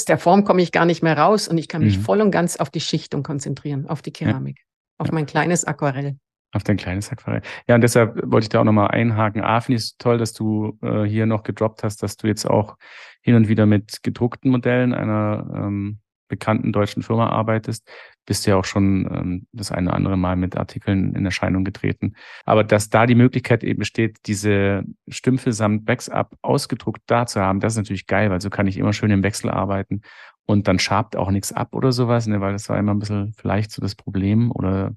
[0.00, 2.02] aus der Form komme ich gar nicht mehr raus und ich kann mich mhm.
[2.02, 4.64] voll und ganz auf die Schichtung konzentrieren, auf die Keramik, ja.
[4.98, 6.16] auf mein kleines Aquarell.
[6.52, 7.42] Auf dein kleines Aquarell.
[7.68, 9.42] Ja, und deshalb wollte ich da auch nochmal einhaken.
[9.42, 12.44] A, finde ich es toll, dass du äh, hier noch gedroppt hast, dass du jetzt
[12.44, 12.76] auch
[13.22, 17.86] hin und wieder mit gedruckten Modellen einer ähm, bekannten deutschen Firma arbeitest,
[18.24, 22.14] bist ja auch schon ähm, das eine oder andere Mal mit Artikeln in Erscheinung getreten.
[22.46, 27.60] Aber dass da die Möglichkeit eben besteht, diese Stümpfe samt Backup ausgedruckt da zu haben,
[27.60, 30.00] das ist natürlich geil, weil so kann ich immer schön im Wechsel arbeiten
[30.46, 33.34] und dann schabt auch nichts ab oder sowas, ne, weil das war immer ein bisschen
[33.36, 34.94] vielleicht so das Problem oder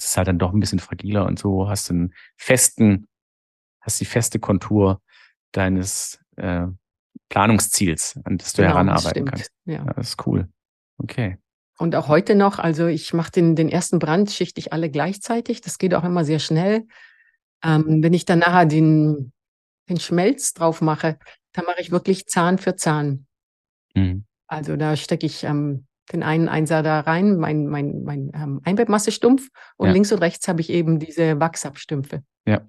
[0.00, 3.06] es ist halt dann doch ein bisschen fragiler und so hast du einen festen,
[3.80, 5.02] hast die feste Kontur
[5.52, 6.66] deines äh,
[7.28, 9.52] Planungsziels, an das du genau, heranarbeiten das kannst.
[9.66, 9.84] Ja.
[9.84, 9.92] ja.
[9.92, 10.48] Das ist cool.
[10.96, 11.38] Okay.
[11.78, 15.60] Und auch heute noch, also ich mache den, den ersten Brand, schichte ich alle gleichzeitig.
[15.60, 16.86] Das geht auch immer sehr schnell.
[17.62, 19.32] Ähm, wenn ich dann nachher den,
[19.88, 21.18] den Schmelz drauf mache,
[21.52, 23.26] dann mache ich wirklich Zahn für Zahn.
[23.94, 24.24] Mhm.
[24.46, 29.48] Also da stecke ich ähm, den einen Einser da rein, mein, mein, mein ähm, Einbettmassestumpf
[29.76, 29.92] und ja.
[29.92, 32.22] links und rechts habe ich eben diese Wachsabstümpfe.
[32.46, 32.62] Ja,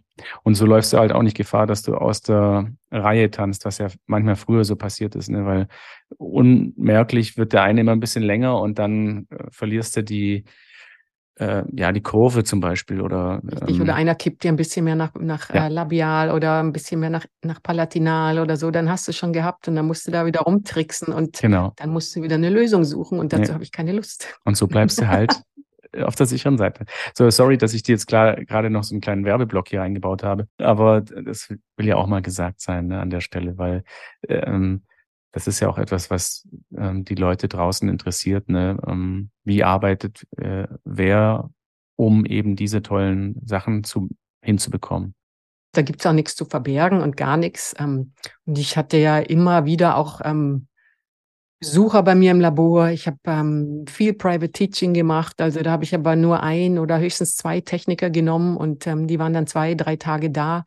[0.43, 3.77] und so läufst du halt auch nicht Gefahr, dass du aus der Reihe tanzt, was
[3.77, 5.45] ja manchmal früher so passiert ist, ne?
[5.45, 5.67] weil
[6.17, 10.45] unmerklich wird der eine immer ein bisschen länger und dann äh, verlierst du die,
[11.41, 13.01] äh, ja, die Kurve zum Beispiel.
[13.01, 15.65] Oder, Richtig, ähm, oder einer kippt dir ein bisschen mehr nach, nach ja.
[15.65, 19.34] äh, Labial oder ein bisschen mehr nach, nach Palatinal oder so, dann hast du schon
[19.34, 21.73] gehabt und dann musst du da wieder rumtricksen und genau.
[21.77, 23.54] dann musst du wieder eine Lösung suchen und dazu ja.
[23.56, 24.39] habe ich keine Lust.
[24.45, 25.41] Und so bleibst du halt
[26.04, 26.86] auf der sicheren Seite.
[27.17, 30.23] So, sorry, dass ich dir jetzt klar, gerade noch so einen kleinen Werbeblock hier eingebaut
[30.23, 33.84] habe, aber das will ja auch mal gesagt sein ne, an der Stelle, weil
[34.27, 34.84] ähm,
[35.32, 38.50] das ist ja auch etwas, was ähm, die Leute draußen interessiert.
[38.50, 38.78] Ne?
[38.86, 41.50] Ähm, wie arbeitet äh, wer,
[41.96, 44.10] um eben diese tollen Sachen zu,
[44.41, 45.15] hinzubekommen?
[45.74, 47.74] Da gibt es auch nichts zu verbergen und gar nichts.
[47.80, 48.13] Ähm,
[48.46, 50.67] und ich hatte ja immer wieder auch ähm,
[51.62, 52.89] Besucher bei mir im Labor.
[52.89, 55.39] Ich habe ähm, viel Private Teaching gemacht.
[55.39, 59.20] Also da habe ich aber nur ein oder höchstens zwei Techniker genommen und ähm, die
[59.20, 60.65] waren dann zwei, drei Tage da.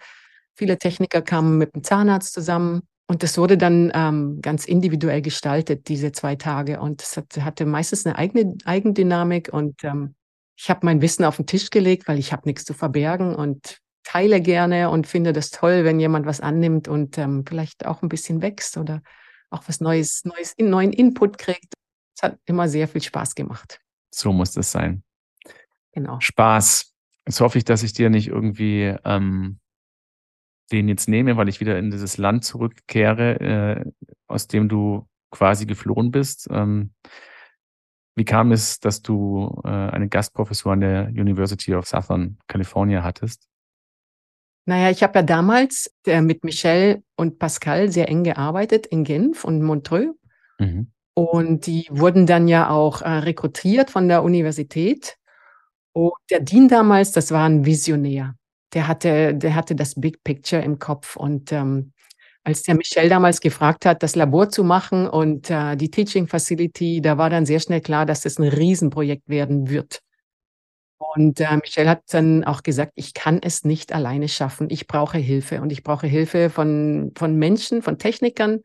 [0.54, 5.88] Viele Techniker kamen mit dem Zahnarzt zusammen und das wurde dann ähm, ganz individuell gestaltet,
[5.88, 6.80] diese zwei Tage.
[6.80, 9.52] Und es hat, hatte meistens eine eigene Eigendynamik.
[9.52, 10.14] Und ähm,
[10.56, 13.78] ich habe mein Wissen auf den Tisch gelegt, weil ich habe nichts zu verbergen und
[14.04, 18.08] teile gerne und finde das toll, wenn jemand was annimmt und ähm, vielleicht auch ein
[18.08, 19.02] bisschen wächst oder
[19.50, 21.74] auch was Neues, Neues, neuen Input kriegt.
[22.16, 23.80] Es hat immer sehr viel Spaß gemacht.
[24.10, 25.02] So muss das sein.
[25.92, 26.20] Genau.
[26.20, 26.92] Spaß.
[27.26, 29.58] Jetzt hoffe ich, dass ich dir nicht irgendwie ähm,
[30.72, 33.84] den jetzt nehme, weil ich wieder in dieses Land zurückkehre, äh,
[34.26, 36.48] aus dem du quasi geflohen bist.
[36.50, 36.92] Ähm,
[38.16, 43.48] wie kam es, dass du äh, eine Gastprofessur an der University of Southern California hattest?
[44.66, 49.44] Naja, ich habe ja damals äh, mit Michelle und Pascal sehr eng gearbeitet in Genf
[49.44, 50.14] und Montreux.
[50.58, 50.92] Mhm.
[51.14, 55.16] Und die wurden dann ja auch äh, rekrutiert von der Universität.
[55.92, 58.34] Und der Dean damals, das war ein Visionär
[58.74, 61.16] der hatte, der hatte das Big Picture im Kopf.
[61.16, 61.92] Und ähm,
[62.42, 67.00] als der Michel damals gefragt hat, das Labor zu machen und äh, die Teaching Facility,
[67.00, 70.00] da war dann sehr schnell klar, dass das ein Riesenprojekt werden wird.
[70.98, 74.68] Und äh, Michel hat dann auch gesagt, ich kann es nicht alleine schaffen.
[74.70, 78.60] Ich brauche Hilfe und ich brauche Hilfe von, von Menschen, von Technikern,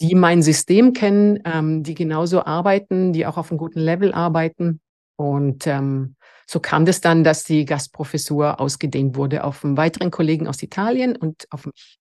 [0.00, 4.80] die mein System kennen, ähm, die genauso arbeiten, die auch auf einem guten Level arbeiten.
[5.16, 6.16] Und ähm,
[6.50, 11.14] so kam das dann, dass die Gastprofessur ausgedehnt wurde auf einen weiteren Kollegen aus Italien
[11.14, 11.98] und auf mich.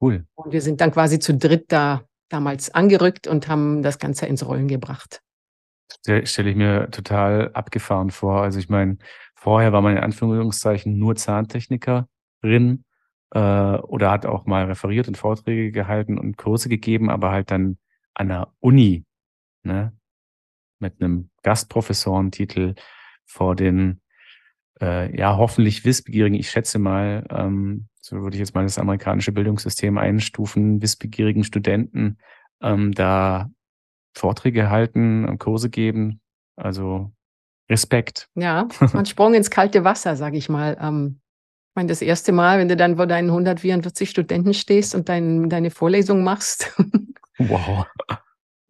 [0.00, 0.24] Cool.
[0.34, 4.46] Und wir sind dann quasi zu dritt da damals angerückt und haben das Ganze ins
[4.46, 5.20] Rollen gebracht.
[6.02, 8.40] Stelle ich mir total abgefahren vor.
[8.40, 8.96] Also ich meine,
[9.34, 12.84] vorher war man in Anführungszeichen nur Zahntechnikerin
[13.34, 17.76] äh, oder hat auch mal referiert und Vorträge gehalten und Kurse gegeben, aber halt dann
[18.14, 19.04] an der Uni,
[19.62, 19.92] ne?
[20.78, 22.74] Mit einem Gastprofessorentitel
[23.34, 24.00] vor den
[24.80, 29.32] äh, ja hoffentlich wissbegierigen, ich schätze mal, ähm, so würde ich jetzt mal das amerikanische
[29.32, 32.18] Bildungssystem einstufen, wissbegierigen Studenten
[32.62, 33.50] ähm, da
[34.16, 36.20] Vorträge halten, Kurse geben.
[36.56, 37.12] Also
[37.68, 38.28] Respekt.
[38.34, 40.76] Ja, man sprung ins kalte Wasser, sage ich mal.
[40.80, 41.20] Ähm,
[41.70, 45.48] ich meine, das erste Mal, wenn du dann vor deinen 144 Studenten stehst und dein,
[45.50, 46.72] deine Vorlesung machst.
[47.38, 47.84] wow.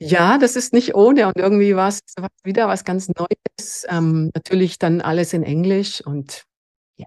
[0.04, 2.00] Ja, das ist nicht ohne und irgendwie war es
[2.42, 3.86] wieder was ganz Neues.
[3.88, 6.44] Ähm, natürlich dann alles in Englisch und
[6.96, 7.06] ja,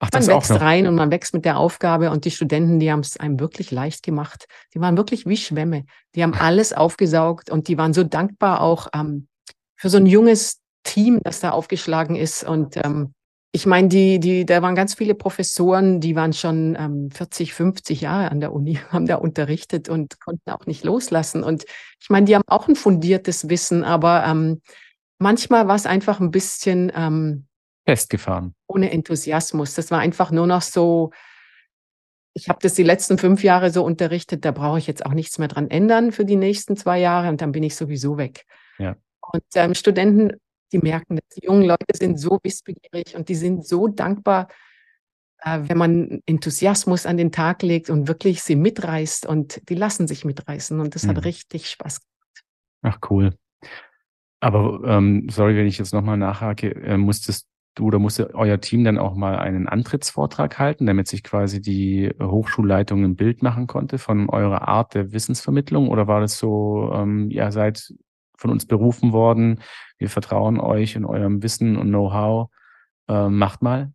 [0.00, 3.00] Ach, man wächst rein und man wächst mit der Aufgabe und die Studenten, die haben
[3.00, 4.46] es einem wirklich leicht gemacht.
[4.74, 5.84] Die waren wirklich wie Schwämme.
[6.14, 9.28] Die haben alles aufgesaugt und die waren so dankbar auch ähm,
[9.76, 13.13] für so ein junges Team, das da aufgeschlagen ist und ähm,
[13.54, 18.00] ich meine, die, die, da waren ganz viele Professoren, die waren schon ähm, 40, 50
[18.00, 21.44] Jahre an der Uni, haben da unterrichtet und konnten auch nicht loslassen.
[21.44, 21.64] Und
[22.00, 24.60] ich meine, die haben auch ein fundiertes Wissen, aber ähm,
[25.20, 27.46] manchmal war es einfach ein bisschen ähm,
[27.86, 28.56] festgefahren.
[28.66, 29.74] Ohne Enthusiasmus.
[29.74, 31.12] Das war einfach nur noch so,
[32.32, 35.38] ich habe das die letzten fünf Jahre so unterrichtet, da brauche ich jetzt auch nichts
[35.38, 38.46] mehr dran ändern für die nächsten zwei Jahre und dann bin ich sowieso weg.
[38.78, 38.96] Ja.
[39.32, 40.32] Und ähm, Studenten
[40.74, 41.24] die merken das.
[41.36, 44.48] Die jungen Leute sind so wissbegierig und die sind so dankbar,
[45.38, 50.08] äh, wenn man Enthusiasmus an den Tag legt und wirklich sie mitreißt und die lassen
[50.08, 51.10] sich mitreißen und das mhm.
[51.10, 52.44] hat richtig Spaß gemacht.
[52.82, 53.34] Ach cool.
[54.40, 58.84] Aber ähm, sorry, wenn ich jetzt nochmal nachhake, äh, musstest du oder musste euer Team
[58.84, 63.98] dann auch mal einen Antrittsvortrag halten, damit sich quasi die Hochschulleitung ein Bild machen konnte
[63.98, 65.88] von eurer Art der Wissensvermittlung?
[65.88, 67.94] Oder war das so, ähm, ihr seid
[68.36, 69.60] von uns berufen worden,
[70.04, 72.50] wir vertrauen euch in eurem Wissen und Know-how,
[73.08, 73.90] ähm, macht mal?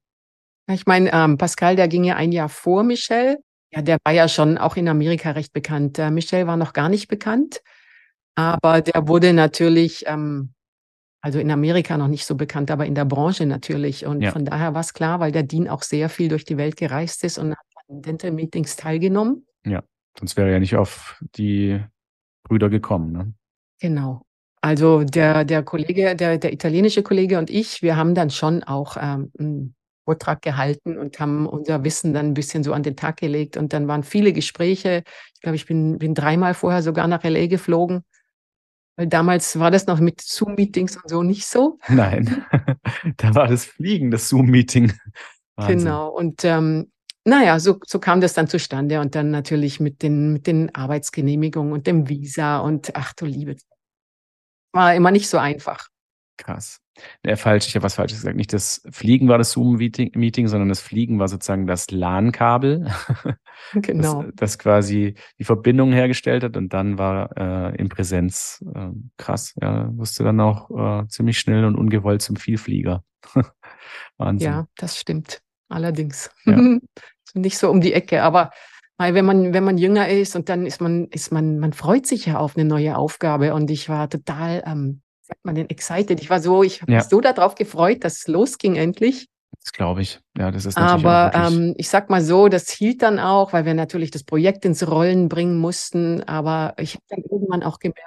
[0.67, 3.37] Ich meine, ähm, Pascal, der ging ja ein Jahr vor Michel.
[3.71, 5.99] Ja, der war ja schon auch in Amerika recht bekannt.
[5.99, 7.61] Äh, Michel war noch gar nicht bekannt,
[8.33, 10.55] aber der wurde natürlich ähm,
[11.21, 14.07] also in Amerika noch nicht so bekannt, aber in der Branche natürlich.
[14.07, 14.31] Und ja.
[14.31, 17.23] von daher war es klar, weil der Dean auch sehr viel durch die Welt gereist
[17.23, 19.45] ist und hat an Dental Meetings teilgenommen.
[19.63, 19.83] Ja,
[20.17, 21.79] sonst wäre er ja nicht auf die
[22.43, 23.11] Brüder gekommen.
[23.11, 23.33] Ne?
[23.79, 24.25] Genau.
[24.61, 28.97] Also der, der Kollege, der, der italienische Kollege und ich, wir haben dann schon auch
[28.99, 33.17] ähm, einen Vortrag gehalten und haben unser Wissen dann ein bisschen so an den Tag
[33.17, 33.55] gelegt.
[33.57, 35.03] Und dann waren viele Gespräche.
[35.35, 38.03] Ich glaube, ich bin, bin dreimal vorher sogar nach LA geflogen
[38.99, 41.77] weil damals war das noch mit Zoom-Meetings und so nicht so.
[41.87, 42.43] Nein,
[43.17, 44.93] da war das Fliegen, das Zoom-Meeting.
[45.67, 46.07] Genau.
[46.07, 46.89] Und ähm,
[47.25, 49.01] naja, so, so kam das dann zustande.
[49.01, 53.57] Und dann natürlich mit den, mit den Arbeitsgenehmigungen und dem Visa und ach du Liebe.
[54.71, 55.87] War immer nicht so einfach.
[56.37, 56.79] Krass.
[57.25, 58.35] Ja, falsch, ich habe was Falsches gesagt.
[58.35, 62.91] Nicht das Fliegen war das Zoom-Meeting, sondern das Fliegen war sozusagen das LAN-Kabel,
[63.73, 64.23] genau.
[64.23, 69.53] das, das, quasi die Verbindung hergestellt hat und dann war äh, in Präsenz äh, krass.
[69.61, 73.03] Ja, wusste dann auch äh, ziemlich schnell und ungewollt zum Vielflieger.
[74.17, 74.51] Wahnsinn.
[74.51, 75.41] Ja, das stimmt.
[75.69, 76.31] Allerdings.
[76.45, 76.57] Ja.
[77.33, 78.49] Nicht so um die Ecke, aber
[78.99, 82.05] weil wenn man, wenn man jünger ist und dann ist man, ist man, man freut
[82.05, 86.21] sich ja auf eine neue Aufgabe und ich war total ähm, sagt man denn, excited.
[86.21, 86.97] Ich war so, ich habe ja.
[86.97, 89.27] mich so darauf gefreut, dass es losging endlich.
[89.63, 90.19] Das glaube ich.
[90.37, 93.65] Ja, das ist natürlich Aber ähm, ich sag mal so, das hielt dann auch, weil
[93.65, 96.23] wir natürlich das Projekt ins Rollen bringen mussten.
[96.23, 98.03] Aber ich habe dann irgendwann auch gemerkt,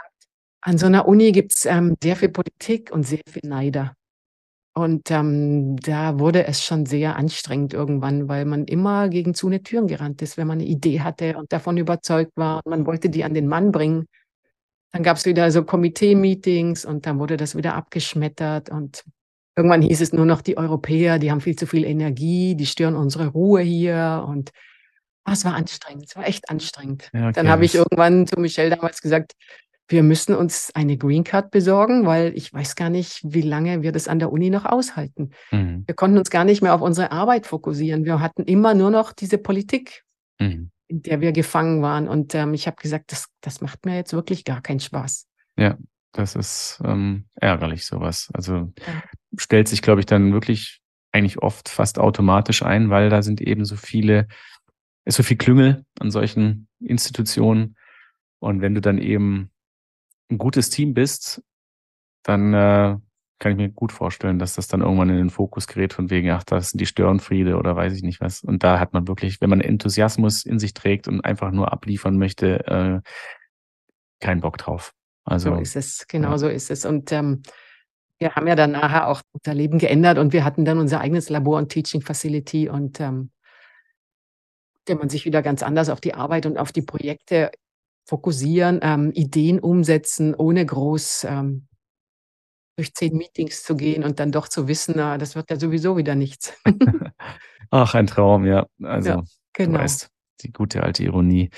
[0.61, 3.94] an so einer Uni gibt es ähm, sehr viel Politik und sehr viel Neider.
[4.75, 9.63] Und ähm, da wurde es schon sehr anstrengend irgendwann, weil man immer gegen zu eine
[9.63, 12.63] Türen gerannt ist, wenn man eine Idee hatte und davon überzeugt war.
[12.65, 14.07] Und man wollte die an den Mann bringen.
[14.93, 19.05] Dann gab es wieder so Komitee-Meetings und dann wurde das wieder abgeschmettert und
[19.57, 22.97] irgendwann hieß es nur noch, die Europäer, die haben viel zu viel Energie, die stören
[22.97, 24.51] unsere Ruhe hier und
[25.27, 27.11] oh, es war anstrengend, es war echt anstrengend.
[27.13, 27.33] Ja, okay.
[27.35, 29.33] Dann habe ich irgendwann zu Michelle damals gesagt,
[29.92, 33.92] wir müssen uns eine Green Card besorgen, weil ich weiß gar nicht, wie lange wir
[33.92, 35.31] das an der Uni noch aushalten.
[35.50, 35.85] Mhm.
[35.87, 38.05] Wir konnten uns gar nicht mehr auf unsere Arbeit fokussieren.
[38.05, 40.02] Wir hatten immer nur noch diese Politik.
[40.40, 42.07] Mhm in der wir gefangen waren.
[42.07, 45.26] Und ähm, ich habe gesagt, das, das macht mir jetzt wirklich gar keinen Spaß.
[45.57, 45.78] Ja,
[46.12, 48.28] das ist ähm, ärgerlich, sowas.
[48.35, 49.02] Also ja.
[49.38, 53.64] stellt sich, glaube ich, dann wirklich eigentlich oft fast automatisch ein, weil da sind eben
[53.64, 54.28] so viele,
[55.07, 57.76] ist so viel Klüngel an solchen Institutionen.
[58.38, 59.50] Und wenn du dann eben
[60.33, 61.42] ein gutes Team bist,
[62.23, 62.97] dann äh,
[63.38, 66.31] kann ich mir gut vorstellen, dass das dann irgendwann in den Fokus gerät von wegen,
[66.31, 68.42] ach, das sind die Störenfriede oder weiß ich nicht was.
[68.42, 72.18] Und da hat man wirklich, wenn man Enthusiasmus in sich trägt und einfach nur abliefern
[72.18, 73.01] möchte, äh,
[74.21, 74.92] keinen Bock drauf.
[75.25, 76.38] Also so ist es, genau ja.
[76.38, 76.85] so ist es.
[76.85, 77.42] Und ähm,
[78.18, 81.29] wir haben ja dann nachher auch unser Leben geändert und wir hatten dann unser eigenes
[81.29, 83.33] Labor und Teaching Facility und ähm,
[84.87, 87.51] der man sich wieder ganz anders auf die Arbeit und auf die Projekte
[88.05, 91.69] fokussieren, ähm, Ideen umsetzen, ohne groß ähm,
[92.77, 95.97] durch zehn Meetings zu gehen und dann doch zu wissen, na, das wird ja sowieso
[95.97, 96.55] wieder nichts.
[97.71, 98.67] Ach, ein Traum, ja.
[98.83, 99.79] Also, ja, genau.
[99.79, 100.11] du weißt,
[100.43, 101.51] die gute alte Ironie.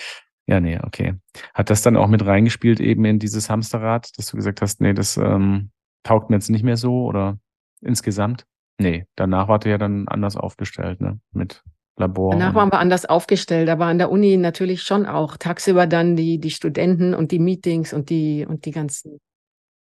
[0.47, 1.15] Ja, nee, okay.
[1.55, 4.93] Hat das dann auch mit reingespielt eben in dieses Hamsterrad, dass du gesagt hast, nee,
[4.93, 5.71] das ähm,
[6.03, 7.39] taugt mir jetzt nicht mehr so oder
[7.81, 8.45] insgesamt?
[8.79, 11.21] Nee, danach wart ihr ja dann anders aufgestellt, ne?
[11.33, 11.63] Mit
[11.97, 12.33] Labor.
[12.33, 15.37] Danach waren wir anders aufgestellt, aber an der Uni natürlich schon auch.
[15.37, 19.21] Tagsüber dann die, die Studenten und die Meetings und die, und die ganzen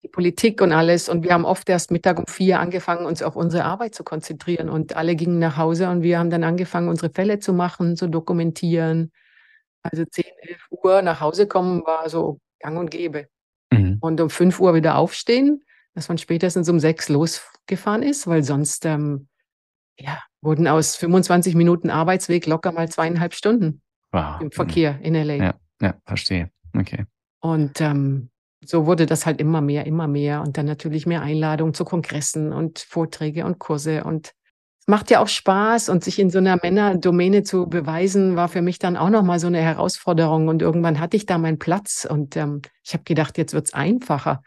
[0.03, 1.07] die Politik und alles.
[1.09, 4.69] Und wir haben oft erst Mittag um vier angefangen, uns auf unsere Arbeit zu konzentrieren.
[4.69, 8.07] Und alle gingen nach Hause und wir haben dann angefangen, unsere Fälle zu machen, zu
[8.07, 9.11] dokumentieren.
[9.81, 13.27] Also 10, 11 Uhr nach Hause kommen war so gang und gäbe.
[13.71, 13.97] Mhm.
[14.01, 15.63] Und um 5 Uhr wieder aufstehen,
[15.95, 19.27] dass man spätestens um 6 losgefahren ist, weil sonst ähm,
[19.97, 24.39] ja, wurden aus 25 Minuten Arbeitsweg locker mal zweieinhalb Stunden wow.
[24.41, 25.35] im Verkehr in LA.
[25.35, 26.49] Ja, ja verstehe.
[26.75, 27.05] Okay.
[27.39, 28.29] Und ähm,
[28.65, 32.53] so wurde das halt immer mehr, immer mehr und dann natürlich mehr Einladungen zu Kongressen
[32.53, 34.33] und Vorträge und Kurse und
[34.79, 38.61] es macht ja auch Spaß und sich in so einer Männerdomäne zu beweisen, war für
[38.61, 42.35] mich dann auch nochmal so eine Herausforderung und irgendwann hatte ich da meinen Platz und
[42.35, 44.43] ähm, ich habe gedacht, jetzt wird's einfacher.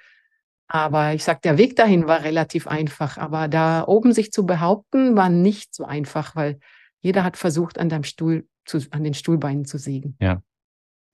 [0.68, 5.16] Aber ich sag, der Weg dahin war relativ einfach, aber da oben sich zu behaupten,
[5.16, 6.58] war nicht so einfach, weil
[7.00, 10.16] jeder hat versucht, an deinem Stuhl zu, an den Stuhlbeinen zu sägen.
[10.20, 10.42] Ja.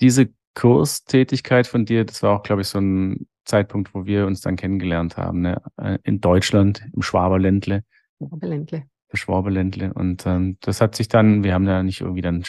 [0.01, 4.41] Diese Kurstätigkeit von dir, das war auch, glaube ich, so ein Zeitpunkt, wo wir uns
[4.41, 5.61] dann kennengelernt haben, ne?
[5.77, 7.85] Äh, in Deutschland, im Schwaberländle,
[8.19, 8.85] Schwabeländle.
[9.13, 9.93] Schwabeländle.
[9.93, 12.43] Und ähm, das hat sich dann, wir haben da nicht irgendwie dann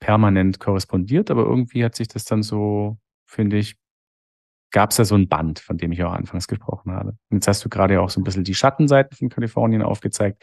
[0.00, 3.76] permanent korrespondiert, aber irgendwie hat sich das dann so, finde ich,
[4.70, 7.10] gab es da so ein Band, von dem ich auch anfangs gesprochen habe.
[7.30, 10.42] Und jetzt hast du gerade ja auch so ein bisschen die Schattenseiten von Kalifornien aufgezeigt.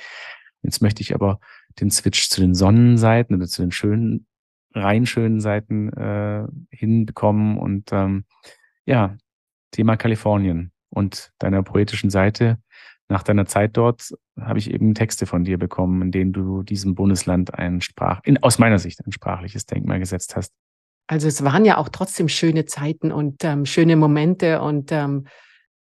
[0.64, 1.40] Jetzt möchte ich aber
[1.80, 4.26] den Switch zu den Sonnenseiten oder zu den schönen,
[4.74, 7.58] rein schönen Seiten äh, hinbekommen.
[7.58, 8.26] Und ähm,
[8.86, 9.16] ja,
[9.72, 12.58] Thema Kalifornien und deiner poetischen Seite.
[13.08, 16.96] Nach deiner Zeit dort habe ich eben Texte von dir bekommen, in denen du diesem
[16.96, 20.54] Bundesland ein Sprach, in, aus meiner Sicht ein sprachliches Denkmal gesetzt hast.
[21.08, 25.28] Also es waren ja auch trotzdem schöne Zeiten und ähm, schöne Momente und ähm,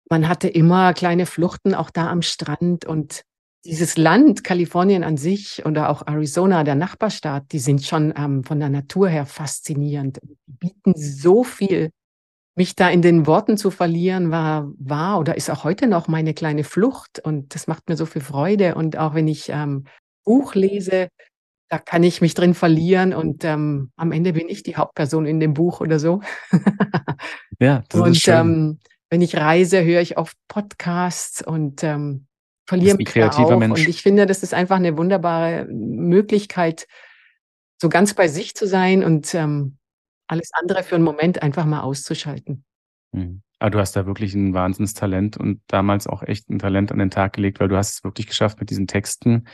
[0.09, 3.24] man hatte immer kleine Fluchten auch da am Strand und
[3.63, 8.59] dieses Land, Kalifornien an sich oder auch Arizona, der Nachbarstaat, die sind schon ähm, von
[8.59, 10.19] der Natur her faszinierend.
[10.24, 11.91] Die bieten so viel.
[12.55, 16.34] Mich da in den Worten zu verlieren, war, war oder ist auch heute noch meine
[16.34, 17.19] kleine Flucht.
[17.24, 18.76] Und das macht mir so viel Freude.
[18.76, 19.86] Und auch wenn ich ähm,
[20.26, 21.07] Buch lese,
[21.72, 25.39] da kann ich mich drin verlieren und ähm, am Ende bin ich die Hauptperson in
[25.39, 26.19] dem Buch oder so.
[27.61, 28.36] ja, das und ist schön.
[28.36, 32.28] Ähm, wenn ich reise, höre ich oft Podcasts und ähm,
[32.67, 33.57] verliere mich kreativer auch.
[33.57, 33.80] Mensch.
[33.80, 36.88] Und ich finde, das ist einfach eine wunderbare Möglichkeit,
[37.82, 39.78] so ganz bei sich zu sein und ähm,
[40.28, 42.65] alles andere für einen Moment einfach mal auszuschalten.
[43.13, 43.43] Mhm.
[43.59, 47.11] Aber du hast da wirklich ein Wahnsinnstalent und damals auch echt ein Talent an den
[47.11, 49.45] Tag gelegt, weil du hast es wirklich geschafft mit diesen Texten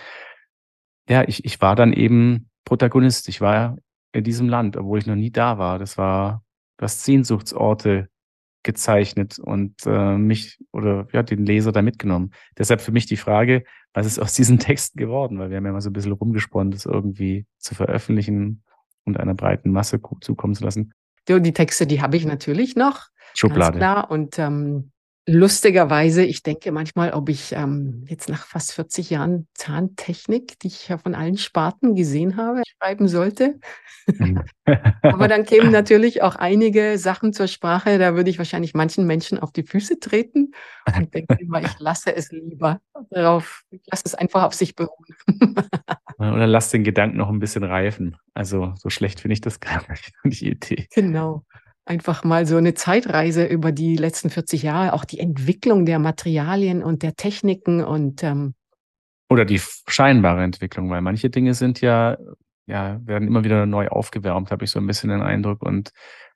[1.09, 3.29] ja, ich, ich war dann eben Protagonist.
[3.29, 3.77] Ich war
[4.11, 5.79] in diesem Land, obwohl ich noch nie da war.
[5.79, 6.43] Das war,
[6.77, 8.09] das Sehnsuchtsorte
[8.63, 12.31] gezeichnet und äh, mich oder ja, den Leser da mitgenommen.
[12.57, 15.39] Deshalb für mich die Frage, was ist aus diesen Texten geworden?
[15.39, 18.63] Weil wir haben ja mal so ein bisschen rumgesponnen, das irgendwie zu veröffentlichen
[19.05, 20.93] und einer breiten Masse zukommen zu lassen.
[21.27, 23.07] Die Texte, die habe ich natürlich noch.
[23.33, 23.79] Schublade.
[23.79, 24.11] Ganz klar.
[24.11, 24.91] Und ähm,
[25.27, 30.87] lustigerweise, ich denke manchmal, ob ich ähm, jetzt nach fast 40 Jahren Zahntechnik, die ich
[30.87, 33.59] ja von allen Sparten gesehen habe, schreiben sollte.
[35.01, 39.37] Aber dann kämen natürlich auch einige Sachen zur Sprache, da würde ich wahrscheinlich manchen Menschen
[39.37, 40.53] auf die Füße treten
[40.95, 45.15] und denke immer, ich lasse es lieber darauf, ich lasse es einfach auf sich beruhen.
[46.17, 48.15] Oder lass den Gedanken noch ein bisschen reifen.
[48.33, 50.87] Also so schlecht finde ich das gar nicht, die Idee.
[50.95, 51.43] Genau
[51.87, 56.83] einfach mal so eine Zeitreise über die letzten 40 Jahre, auch die Entwicklung der Materialien
[56.83, 58.53] und der Techniken und ähm
[59.29, 62.17] oder die scheinbare Entwicklung, weil manche Dinge sind ja,
[62.65, 65.61] ja, werden immer wieder neu aufgewärmt, habe ich so ein bisschen den Eindruck.
[65.61, 65.91] Und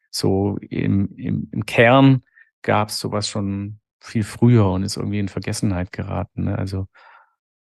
[0.10, 2.24] so im, im, im Kern
[2.62, 6.45] gab es sowas schon viel früher und ist irgendwie in Vergessenheit geraten.
[6.45, 6.58] Ne?
[6.58, 6.88] Also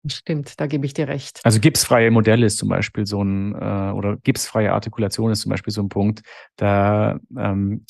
[0.08, 1.40] Stimmt, da gebe ich dir recht.
[1.44, 5.72] Also gipsfreie Modelle ist zum Beispiel so ein, äh, oder gipsfreie Artikulation ist zum Beispiel
[5.72, 6.22] so ein Punkt,
[6.56, 7.86] da ähm,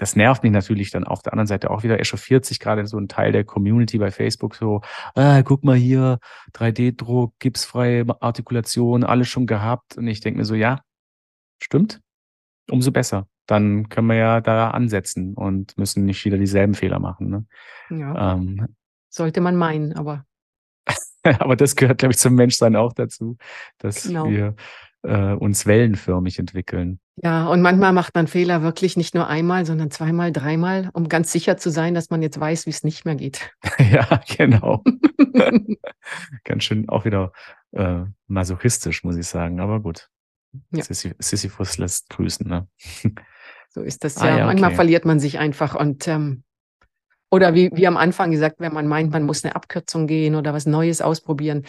[0.00, 2.00] das nervt mich natürlich dann auf der anderen Seite auch wieder.
[2.00, 4.80] Echauffiert sich gerade so ein Teil der Community bei Facebook so,
[5.14, 6.20] ah, guck mal hier,
[6.54, 9.98] 3D-Druck, gipsfreie Artikulation, alles schon gehabt.
[9.98, 10.80] Und ich denke mir so, ja,
[11.62, 12.00] stimmt,
[12.70, 13.28] umso besser.
[13.46, 17.28] Dann können wir ja da ansetzen und müssen nicht wieder dieselben Fehler machen.
[17.28, 17.46] Ne?
[17.90, 18.34] Ja.
[18.34, 18.74] Ähm,
[19.10, 20.24] Sollte man meinen, aber
[21.38, 23.36] Aber das gehört, glaube ich, zum Menschsein auch dazu,
[23.78, 24.28] dass genau.
[24.28, 24.54] wir
[25.02, 27.00] äh, uns wellenförmig entwickeln.
[27.22, 31.32] Ja, und manchmal macht man Fehler wirklich nicht nur einmal, sondern zweimal, dreimal, um ganz
[31.32, 33.50] sicher zu sein, dass man jetzt weiß, wie es nicht mehr geht.
[33.78, 34.82] ja, genau.
[36.44, 37.32] ganz schön auch wieder
[37.72, 39.60] äh, masochistisch, muss ich sagen.
[39.60, 40.08] Aber gut.
[40.72, 40.82] Ja.
[40.82, 42.48] Sisyphus lässt grüßen.
[42.48, 42.66] Ne?
[43.68, 44.30] so ist das ah, ja.
[44.30, 44.46] ja okay.
[44.46, 46.42] Manchmal verliert man sich einfach und ähm,
[47.30, 50.52] oder wie, wie am Anfang gesagt, wenn man meint, man muss eine Abkürzung gehen oder
[50.52, 51.64] was Neues ausprobieren.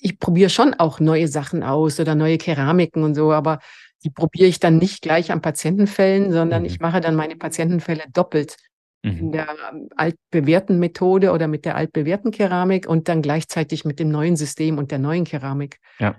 [0.00, 3.58] Ich probiere schon auch neue Sachen aus oder neue Keramiken und so, aber
[4.04, 6.66] die probiere ich dann nicht gleich an Patientenfällen, sondern mhm.
[6.66, 8.56] ich mache dann meine Patientenfälle doppelt
[9.02, 9.18] mhm.
[9.18, 9.48] in der
[9.96, 14.90] altbewährten Methode oder mit der altbewährten Keramik und dann gleichzeitig mit dem neuen System und
[14.90, 15.78] der neuen Keramik.
[15.98, 16.16] Ja.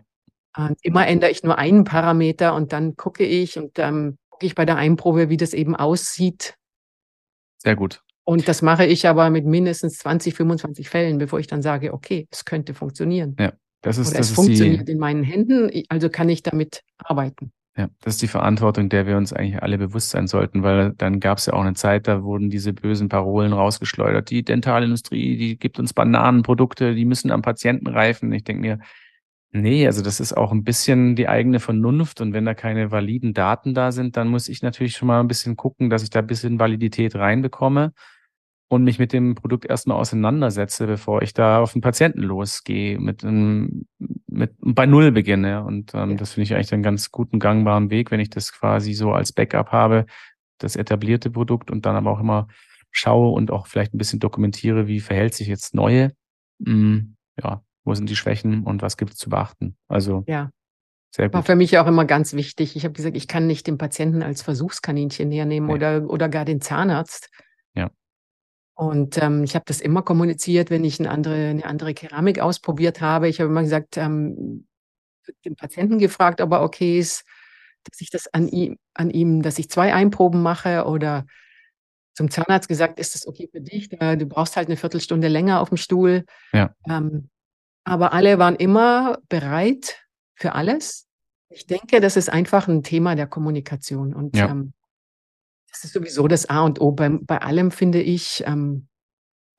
[0.57, 4.53] Und immer ändere ich nur einen Parameter und dann gucke ich und dann gucke ich
[4.53, 6.55] bei der Einprobe, wie das eben aussieht.
[7.57, 8.03] Sehr gut.
[8.23, 12.27] Und das mache ich aber mit mindestens 20, 25 Fällen, bevor ich dann sage, okay,
[12.31, 13.35] es könnte funktionieren.
[13.39, 16.43] Ja, das ist, Oder das es ist funktioniert die, in meinen Händen, also kann ich
[16.43, 17.51] damit arbeiten.
[17.77, 21.21] Ja, das ist die Verantwortung, der wir uns eigentlich alle bewusst sein sollten, weil dann
[21.21, 24.29] gab es ja auch eine Zeit, da wurden diese bösen Parolen rausgeschleudert.
[24.29, 28.33] Die Dentalindustrie, die gibt uns Bananenprodukte, die müssen am Patienten reifen.
[28.33, 28.79] Ich denke mir,
[29.53, 33.33] Nee, also das ist auch ein bisschen die eigene Vernunft und wenn da keine validen
[33.33, 36.19] Daten da sind, dann muss ich natürlich schon mal ein bisschen gucken, dass ich da
[36.19, 37.91] ein bisschen Validität reinbekomme
[38.69, 43.25] und mich mit dem Produkt erstmal auseinandersetze, bevor ich da auf den Patienten losgehe, mit,
[43.25, 43.85] einem,
[44.27, 45.65] mit bei Null beginne.
[45.65, 46.15] Und ähm, ja.
[46.15, 49.33] das finde ich eigentlich einen ganz guten, gangbaren Weg, wenn ich das quasi so als
[49.33, 50.05] Backup habe,
[50.59, 52.47] das etablierte Produkt und dann aber auch immer
[52.91, 56.13] schaue und auch vielleicht ein bisschen dokumentiere, wie verhält sich jetzt neue.
[56.65, 59.75] Hm, ja, wo sind die Schwächen und was gibt es zu beachten.
[59.87, 60.51] Also ja.
[61.11, 61.33] sehr gut.
[61.33, 62.75] War für mich auch immer ganz wichtig.
[62.75, 65.73] Ich habe gesagt, ich kann nicht den Patienten als Versuchskaninchen hernehmen Nee.
[65.73, 67.29] oder, oder gar den Zahnarzt.
[67.75, 67.89] Ja.
[68.75, 73.01] Und ähm, ich habe das immer kommuniziert, wenn ich eine andere, eine andere Keramik ausprobiert
[73.01, 73.27] habe.
[73.27, 74.67] Ich habe immer gesagt, ähm,
[75.45, 77.23] den Patienten gefragt, ob er okay ist,
[77.83, 81.25] dass ich das an ihm, an ihm, dass ich zwei Einproben mache oder
[82.13, 83.89] zum Zahnarzt gesagt, ist das okay für dich?
[83.89, 86.25] Du brauchst halt eine Viertelstunde länger auf dem Stuhl.
[86.53, 86.75] Ja.
[86.87, 87.29] Ähm,
[87.83, 90.03] aber alle waren immer bereit
[90.35, 91.07] für alles.
[91.49, 94.13] Ich denke, das ist einfach ein Thema der Kommunikation.
[94.13, 94.49] Und Ja.
[94.49, 94.73] ähm,
[95.69, 96.91] das ist sowieso das A und O.
[96.91, 98.43] Bei, bei allem finde ich.
[98.45, 98.87] Ähm,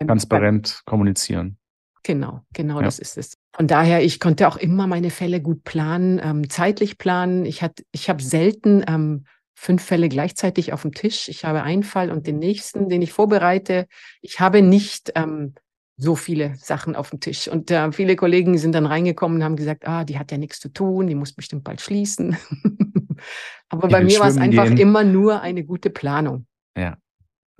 [0.05, 1.59] Transparent kommunizieren.
[2.03, 2.83] Genau, genau, Ja.
[2.83, 3.35] das ist es.
[3.55, 7.45] Von daher, ich konnte auch immer meine Fälle gut planen, ähm, zeitlich planen.
[7.45, 11.29] Ich, hat, ich habe selten ähm, fünf Fälle gleichzeitig auf dem Tisch.
[11.29, 13.87] Ich habe einen Fall und den nächsten, den ich vorbereite.
[14.21, 15.55] Ich habe nicht ähm,
[15.97, 17.49] so viele Sachen auf dem Tisch.
[17.49, 20.59] Und äh, viele Kollegen sind dann reingekommen und haben gesagt, ah, die hat ja nichts
[20.61, 22.37] zu tun, die muss bestimmt bald schließen.
[23.69, 24.79] Aber bei mir war es einfach gehen.
[24.79, 26.47] immer nur eine gute Planung.
[26.77, 26.97] Ja.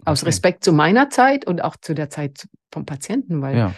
[0.05, 0.29] Aus Okay.
[0.29, 3.75] Respekt zu meiner Zeit und auch zu der Zeit vom Patienten, weil Ja,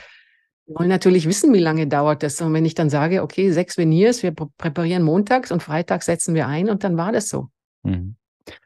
[0.66, 2.40] wir wollen natürlich wissen, wie lange dauert das.
[2.40, 6.34] Und wenn ich dann sage, okay, sechs Veneers, wir pr- präparieren montags und freitags setzen
[6.34, 7.50] wir ein und dann war das so.
[7.82, 8.16] Mhm.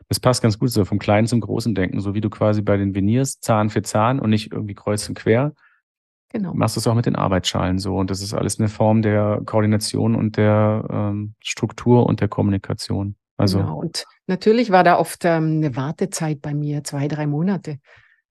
[0.08, 2.76] Das passt ganz gut so vom Kleinen zum Großen Denken, so wie du quasi bei
[2.76, 5.52] den Veneers Zahn für Zahn und nicht irgendwie kreuz und quer,
[6.30, 6.52] Genau.
[6.54, 7.96] machst du es auch mit den Arbeitsschalen so.
[7.96, 13.16] Und das ist alles eine Form der Koordination und der ähm, Struktur und der Kommunikation.
[13.38, 13.78] Also genau.
[13.78, 17.78] Und natürlich war da oft ähm, eine Wartezeit bei mir, zwei, drei Monate.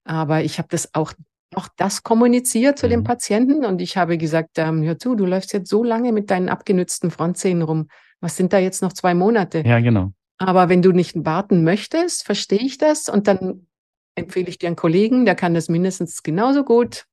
[0.03, 1.13] Aber ich habe das auch,
[1.55, 2.91] auch das kommuniziert zu Mhm.
[2.91, 6.29] dem Patienten und ich habe gesagt, ähm, hör zu, du läufst jetzt so lange mit
[6.29, 7.87] deinen abgenützten Frontzähnen rum.
[8.19, 9.63] Was sind da jetzt noch zwei Monate?
[9.65, 10.11] ja, genau.
[10.39, 13.65] Aber wenn du nicht warten möchtest, verstehe ich das und dann
[14.13, 17.05] empfehle ich dir einen Kollegen, der kann das mindestens genauso gut,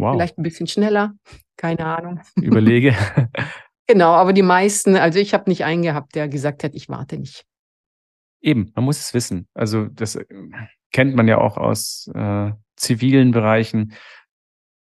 [0.00, 0.14] Wow.
[0.14, 1.14] vielleicht ein bisschen schneller,
[1.56, 2.20] keine Ahnung.
[2.36, 2.94] Überlege.
[3.86, 7.18] Genau, aber die meisten, also ich habe nicht einen gehabt, der gesagt hat, ich warte
[7.18, 7.44] nicht.
[8.40, 9.48] Eben, man muss es wissen.
[9.52, 10.24] Also das äh,
[10.92, 13.94] kennt man ja auch aus äh, zivilen Bereichen.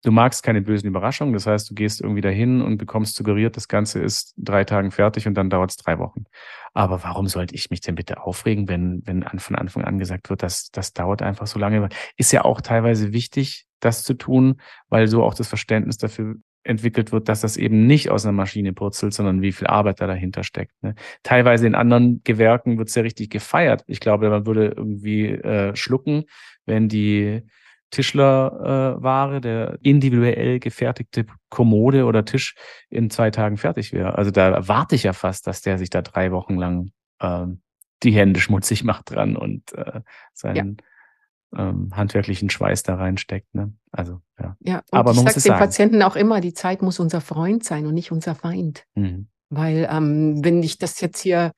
[0.03, 3.67] Du magst keine bösen Überraschungen, das heißt, du gehst irgendwie dahin und bekommst suggeriert, das
[3.67, 6.25] Ganze ist drei Tagen fertig und dann dauert es drei Wochen.
[6.73, 10.43] Aber warum sollte ich mich denn bitte aufregen, wenn, wenn von Anfang an gesagt wird,
[10.43, 11.89] dass das dauert einfach so lange?
[12.17, 17.11] Ist ja auch teilweise wichtig, das zu tun, weil so auch das Verständnis dafür entwickelt
[17.11, 20.43] wird, dass das eben nicht aus einer Maschine purzelt, sondern wie viel Arbeit da dahinter
[20.43, 20.73] steckt.
[20.83, 20.95] Ne?
[21.23, 23.83] Teilweise in anderen Gewerken wird es ja richtig gefeiert.
[23.87, 26.25] Ich glaube, man würde irgendwie äh, schlucken,
[26.65, 27.43] wenn die
[27.89, 32.55] Tischlerware, der individuell gefertigte Kommode oder Tisch
[32.89, 34.17] in zwei Tagen fertig wäre.
[34.17, 37.61] Also da erwarte ich ja fast, dass der sich da drei Wochen lang ähm,
[38.03, 40.01] die Hände schmutzig macht dran und äh,
[40.33, 40.77] seinen
[41.55, 43.53] ähm, handwerklichen Schweiß da reinsteckt.
[43.53, 43.73] Ne?
[43.91, 44.55] Also ja.
[44.59, 45.59] Ja, Aber ich sage den sagen.
[45.59, 48.85] Patienten auch immer, die Zeit muss unser Freund sein und nicht unser Feind.
[48.95, 49.27] Mhm.
[49.49, 51.51] Weil ähm, wenn ich das jetzt hier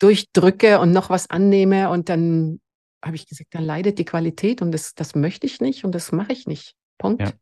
[0.00, 2.60] durchdrücke und noch was annehme und dann
[3.04, 6.12] habe ich gesagt, dann leidet die Qualität und das, das möchte ich nicht und das
[6.12, 6.74] mache ich nicht.
[6.98, 7.22] Punkt.
[7.22, 7.32] Ja.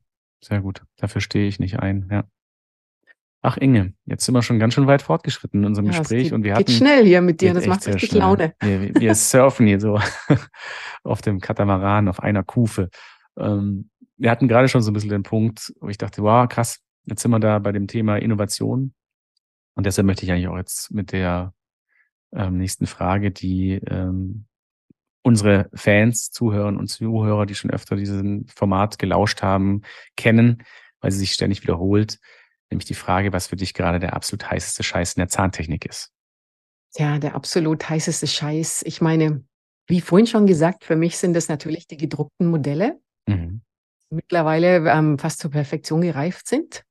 [0.44, 0.82] Sehr gut.
[0.96, 2.08] Dafür stehe ich nicht ein.
[2.10, 2.24] Ja.
[3.48, 6.24] Ach Inge, jetzt sind wir schon ganz schön weit fortgeschritten in unserem Ja, es Gespräch
[6.24, 8.20] geht, und wir geht hatten schnell hier mit dir, Geht das macht richtig schnell.
[8.20, 8.54] Laune.
[8.60, 9.98] Wir, wir surfen hier so
[11.02, 12.90] auf dem Katamaran, auf einer Kufe.
[13.38, 13.88] Ähm,
[14.18, 17.22] wir hatten gerade schon so ein bisschen den Punkt, wo ich dachte, wow, krass, jetzt
[17.22, 18.92] sind wir da bei dem Thema Innovation.
[19.74, 21.54] Und deshalb möchte ich eigentlich auch jetzt mit der
[22.34, 24.44] ähm, nächsten Frage, die ähm,
[25.22, 29.80] unsere Fans, Zuhörer und Zuhörer, die schon öfter diesen Format gelauscht haben,
[30.18, 30.62] kennen,
[31.00, 32.18] weil sie sich ständig wiederholt,
[32.70, 36.10] nämlich die Frage, was für dich gerade der absolut heißeste Scheiß in der Zahntechnik ist.
[36.96, 38.82] Ja, der absolut heißeste Scheiß.
[38.86, 39.44] Ich meine,
[39.86, 43.60] wie vorhin schon gesagt, für mich sind das natürlich die gedruckten Modelle, Mhm.
[44.10, 46.82] die mittlerweile ähm, fast zur Perfektion gereift sind.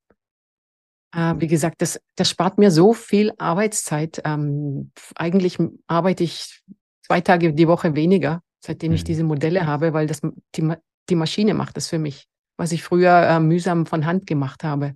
[1.15, 4.21] Äh, wie gesagt, das, das spart mir so viel Arbeitszeit.
[4.25, 5.57] Ähm, eigentlich
[5.87, 6.61] arbeite ich
[7.05, 9.05] zwei Tage die Woche weniger, seitdem ich Mhm.
[9.05, 10.21] diese Modelle habe, weil das,
[10.55, 10.73] die,
[11.09, 14.95] die Maschine macht das für mich, was ich früher äh, mühsam von Hand gemacht habe.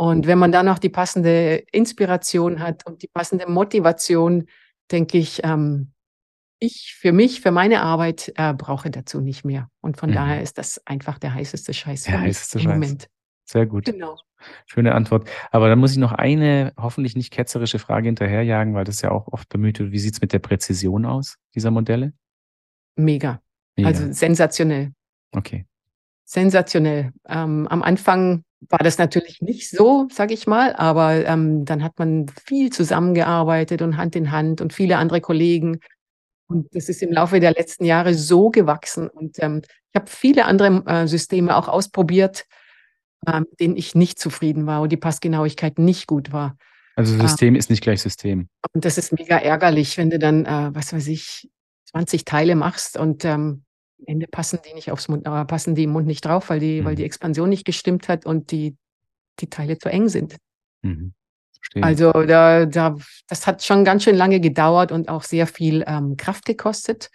[0.00, 4.46] Und wenn man dann noch die passende Inspiration hat und die passende Motivation,
[4.90, 5.92] denke ich, ähm,
[6.58, 9.68] ich für mich, für meine Arbeit äh, brauche dazu nicht mehr.
[9.82, 10.14] Und von Mhm.
[10.14, 12.72] daher ist das einfach der heißeste Scheiß Der heißeste Scheiß.
[12.72, 13.08] Moment.
[13.44, 13.84] Sehr gut.
[13.84, 14.16] Genau.
[14.64, 15.28] Schöne Antwort.
[15.50, 19.28] Aber dann muss ich noch eine hoffentlich nicht ketzerische Frage hinterherjagen, weil das ja auch
[19.28, 19.92] oft bemüht wird.
[19.92, 22.14] Wie sieht's mit der Präzision aus, dieser Modelle?
[22.96, 23.42] Mega.
[23.76, 23.88] Mega.
[23.88, 24.92] Also sensationell.
[25.32, 25.66] okay.
[26.24, 27.12] Sensationell.
[27.28, 31.98] Ähm, am Anfang war das natürlich nicht so, sage ich mal, aber ähm, dann hat
[31.98, 35.80] man viel zusammengearbeitet und Hand in Hand und viele andere Kollegen.
[36.46, 39.08] Und das ist im Laufe der letzten Jahre so gewachsen.
[39.08, 42.44] Und ähm, ich habe viele andere äh, Systeme auch ausprobiert.
[43.26, 46.56] äh, mit denen ich nicht zufrieden war und die Passgenauigkeit nicht gut war.
[46.96, 48.48] Also System ähm, ist nicht gleich System.
[48.72, 51.50] Und das ist mega ärgerlich, wenn du dann, äh, was weiß ich,
[51.92, 53.64] 20 Teile machst und ähm,
[54.00, 56.60] am Ende passen die nicht aufs Mund, aber passen die im Mund nicht drauf, weil
[56.60, 56.84] die, mhm.
[56.84, 58.76] weil die Expansion nicht gestimmt hat und die,
[59.40, 60.36] die Teile zu eng sind.
[60.82, 61.14] Mhm.
[61.82, 62.96] Also da, da,
[63.28, 67.10] das hat schon ganz schön lange gedauert und auch sehr viel ähm, Kraft gekostet.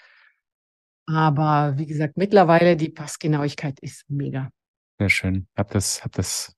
[1.07, 4.49] Aber wie gesagt, mittlerweile die Passgenauigkeit ist mega.
[4.99, 5.47] Sehr schön.
[5.57, 6.55] Hab das, hab das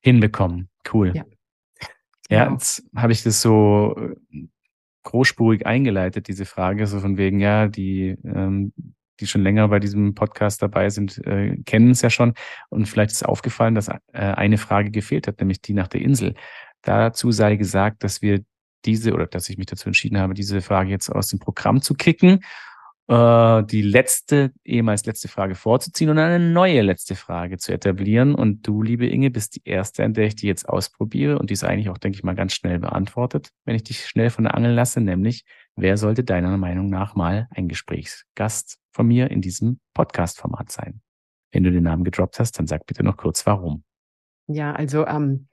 [0.00, 0.68] hinbekommen.
[0.92, 1.14] Cool.
[1.14, 1.24] Ja,
[2.30, 2.52] ja genau.
[2.54, 4.46] jetzt habe ich das so äh,
[5.04, 8.72] großspurig eingeleitet, diese Frage, so von wegen, ja, die, ähm,
[9.20, 12.34] die schon länger bei diesem Podcast dabei sind, äh, kennen es ja schon.
[12.68, 16.34] Und vielleicht ist aufgefallen, dass äh, eine Frage gefehlt hat, nämlich die nach der Insel.
[16.82, 18.44] Dazu sei gesagt, dass wir
[18.84, 21.94] diese oder dass ich mich dazu entschieden habe, diese Frage jetzt aus dem Programm zu
[21.94, 22.40] kicken
[23.08, 28.34] äh, die letzte, ehemals letzte Frage vorzuziehen und eine neue letzte Frage zu etablieren.
[28.34, 31.54] Und du, liebe Inge, bist die erste, an der ich die jetzt ausprobiere und die
[31.54, 34.54] ist eigentlich auch, denke ich mal, ganz schnell beantwortet, wenn ich dich schnell von der
[34.54, 35.44] Angel lasse, nämlich,
[35.76, 41.00] wer sollte deiner Meinung nach mal ein Gesprächsgast von mir in diesem Podcast-Format sein?
[41.52, 43.84] Wenn du den Namen gedroppt hast, dann sag bitte noch kurz, warum.
[44.48, 45.48] Ja, also ähm,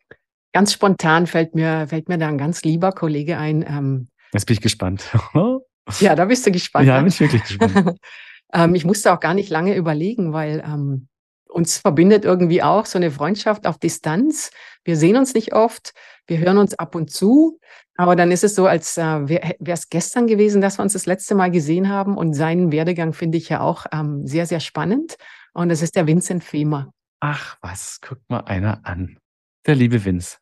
[0.54, 3.64] ganz spontan fällt mir, fällt mir da ein ganz lieber Kollege ein.
[3.68, 5.10] Ähm, Jetzt bin ich gespannt.
[6.00, 6.88] Ja, da bist du gespannt.
[6.88, 7.02] Ja, ne?
[7.02, 8.00] bin ich wirklich gespannt.
[8.54, 11.10] ähm, ich musste auch gar nicht lange überlegen, weil ähm,
[11.50, 14.52] uns verbindet irgendwie auch so eine Freundschaft auf Distanz.
[14.86, 15.94] Wir sehen uns nicht oft,
[16.26, 17.60] wir hören uns ab und zu,
[17.96, 21.06] aber dann ist es so, als äh, wäre es gestern gewesen, dass wir uns das
[21.06, 22.18] letzte Mal gesehen haben.
[22.18, 25.18] Und seinen Werdegang finde ich ja auch ähm, sehr, sehr spannend.
[25.54, 26.92] Und das ist der Vincent Femer.
[27.20, 29.18] Ach was, guckt mal einer an.
[29.66, 30.38] Der liebe Vince.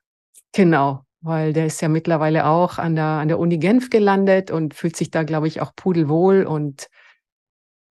[0.53, 4.73] Genau weil der ist ja mittlerweile auch an der, an der Uni Genf gelandet und
[4.73, 6.89] fühlt sich da, glaube ich, auch pudelwohl und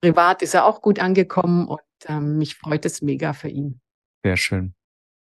[0.03, 3.81] privat ist er auch gut angekommen und ähm, mich freut es mega für ihn.
[4.25, 4.75] Sehr schön.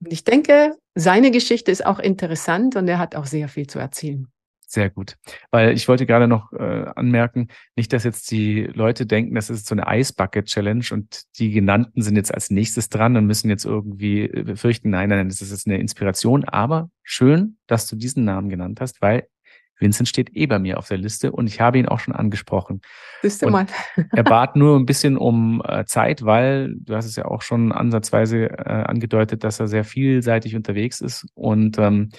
[0.02, 3.78] Und ich denke, seine Geschichte ist auch interessant und er hat auch sehr viel zu
[3.78, 4.26] erzählen.
[4.72, 5.16] Sehr gut.
[5.50, 9.66] Weil ich wollte gerade noch äh, anmerken, nicht, dass jetzt die Leute denken, das ist
[9.66, 14.26] so eine Eisbucket-Challenge und die genannten sind jetzt als nächstes dran und müssen jetzt irgendwie
[14.26, 16.44] äh, fürchten, nein, nein, das ist eine Inspiration.
[16.44, 19.26] Aber schön, dass du diesen Namen genannt hast, weil
[19.80, 22.80] Vincent steht eh bei mir auf der Liste und ich habe ihn auch schon angesprochen.
[23.22, 23.66] Bist du mal.
[24.12, 27.72] er bat nur ein bisschen um äh, Zeit, weil du hast es ja auch schon
[27.72, 32.10] ansatzweise äh, angedeutet, dass er sehr vielseitig unterwegs ist und ähm,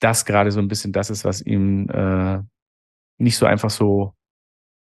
[0.00, 2.40] das gerade so ein bisschen das ist, was ihm äh,
[3.18, 4.14] nicht so einfach so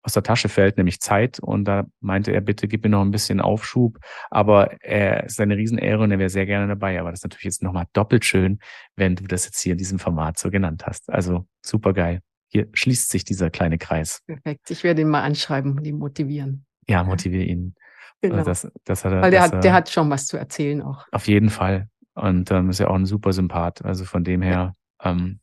[0.06, 1.40] aus der Tasche fällt, nämlich Zeit.
[1.40, 3.98] Und da meinte er, bitte gib mir noch ein bisschen Aufschub.
[4.30, 6.98] Aber er ist eine Riesenehre und er wäre sehr gerne dabei.
[7.00, 8.60] Aber das ist natürlich jetzt nochmal doppelt schön,
[8.94, 11.10] wenn du das jetzt hier in diesem Format so genannt hast.
[11.12, 12.20] Also super geil.
[12.48, 14.22] Hier schließt sich dieser kleine Kreis.
[14.26, 14.70] Perfekt.
[14.70, 16.64] Ich werde ihn mal anschreiben und ihn motivieren.
[16.88, 17.74] Ja, motiviere ihn.
[18.20, 18.44] Genau.
[18.44, 21.04] Das, das er, Weil der, hat, der hat schon was zu erzählen auch.
[21.10, 21.88] Auf jeden Fall.
[22.14, 23.84] Und ähm, ist ja auch ein super Sympath.
[23.84, 25.40] Also von dem her ähm,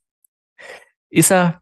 [1.09, 1.61] ist er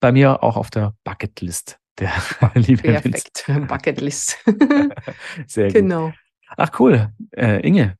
[0.00, 1.78] bei mir auch auf der Bucketlist.
[2.00, 2.12] Der
[2.54, 4.38] liebe Perfekt, Bucketlist.
[5.46, 5.74] Sehr gut.
[5.74, 6.12] Genau.
[6.56, 7.96] Ach cool, äh, Inge,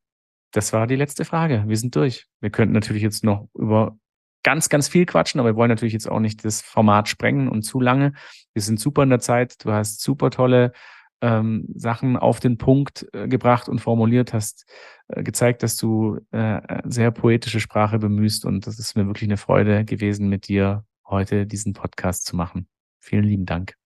[0.53, 1.65] das war die letzte Frage.
[1.67, 2.27] Wir sind durch.
[2.41, 3.97] Wir könnten natürlich jetzt noch über
[4.43, 7.63] ganz, ganz viel quatschen, aber wir wollen natürlich jetzt auch nicht das Format sprengen und
[7.63, 8.15] zu lange.
[8.55, 9.65] Wir sind super in der Zeit.
[9.65, 10.73] Du hast super tolle
[11.21, 14.65] ähm, Sachen auf den Punkt äh, gebracht und formuliert, hast
[15.09, 19.37] äh, gezeigt, dass du äh, sehr poetische Sprache bemühst und das ist mir wirklich eine
[19.37, 22.69] Freude gewesen, mit dir heute diesen Podcast zu machen.
[23.01, 23.80] Vielen lieben Dank.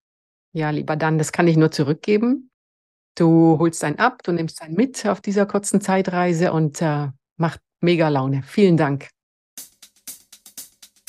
[0.55, 2.51] Ja, lieber Dan, das kann ich nur zurückgeben.
[3.17, 7.61] Du holst einen ab, du nimmst einen mit auf dieser kurzen Zeitreise und äh, macht
[7.81, 8.45] mega Laune.
[8.47, 9.09] Vielen Dank.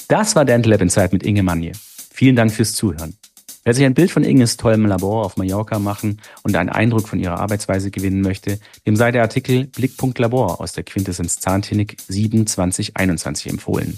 [0.08, 1.74] Das war Dental Lab Insight mit Inge Manje.
[2.12, 3.16] Vielen Dank fürs Zuhören.
[3.64, 7.20] Wer sich ein Bild von Inges tollem Labor auf Mallorca machen und einen Eindruck von
[7.20, 12.48] ihrer Arbeitsweise gewinnen möchte, dem sei der Artikel Blickpunkt Labor aus der Quintessenz Zahntechnik 7
[12.48, 13.98] 2021 empfohlen.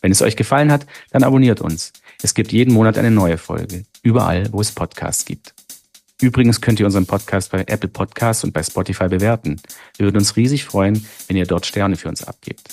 [0.00, 1.92] Wenn es euch gefallen hat, dann abonniert uns.
[2.22, 5.54] Es gibt jeden Monat eine neue Folge, überall, wo es Podcasts gibt.
[6.20, 9.60] Übrigens könnt ihr unseren Podcast bei Apple Podcasts und bei Spotify bewerten.
[9.96, 12.70] Wir würden uns riesig freuen, wenn ihr dort Sterne für uns abgebt.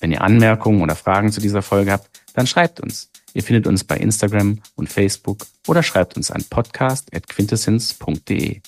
[0.00, 3.10] Wenn ihr Anmerkungen oder Fragen zu dieser Folge habt, dann schreibt uns.
[3.34, 8.60] Ihr findet uns bei Instagram und Facebook oder schreibt uns an podcast.quintessence.de.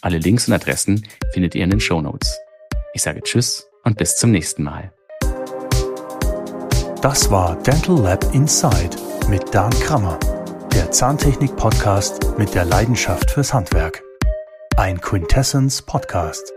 [0.00, 2.38] Alle Links und Adressen findet ihr in den Show Notes.
[2.94, 4.94] Ich sage Tschüss und bis zum nächsten Mal.
[7.02, 10.18] Das war Dental Lab Inside mit Dan Krammer,
[10.72, 14.02] der Zahntechnik-Podcast mit der Leidenschaft fürs Handwerk.
[14.76, 16.52] Ein Quintessence Podcast.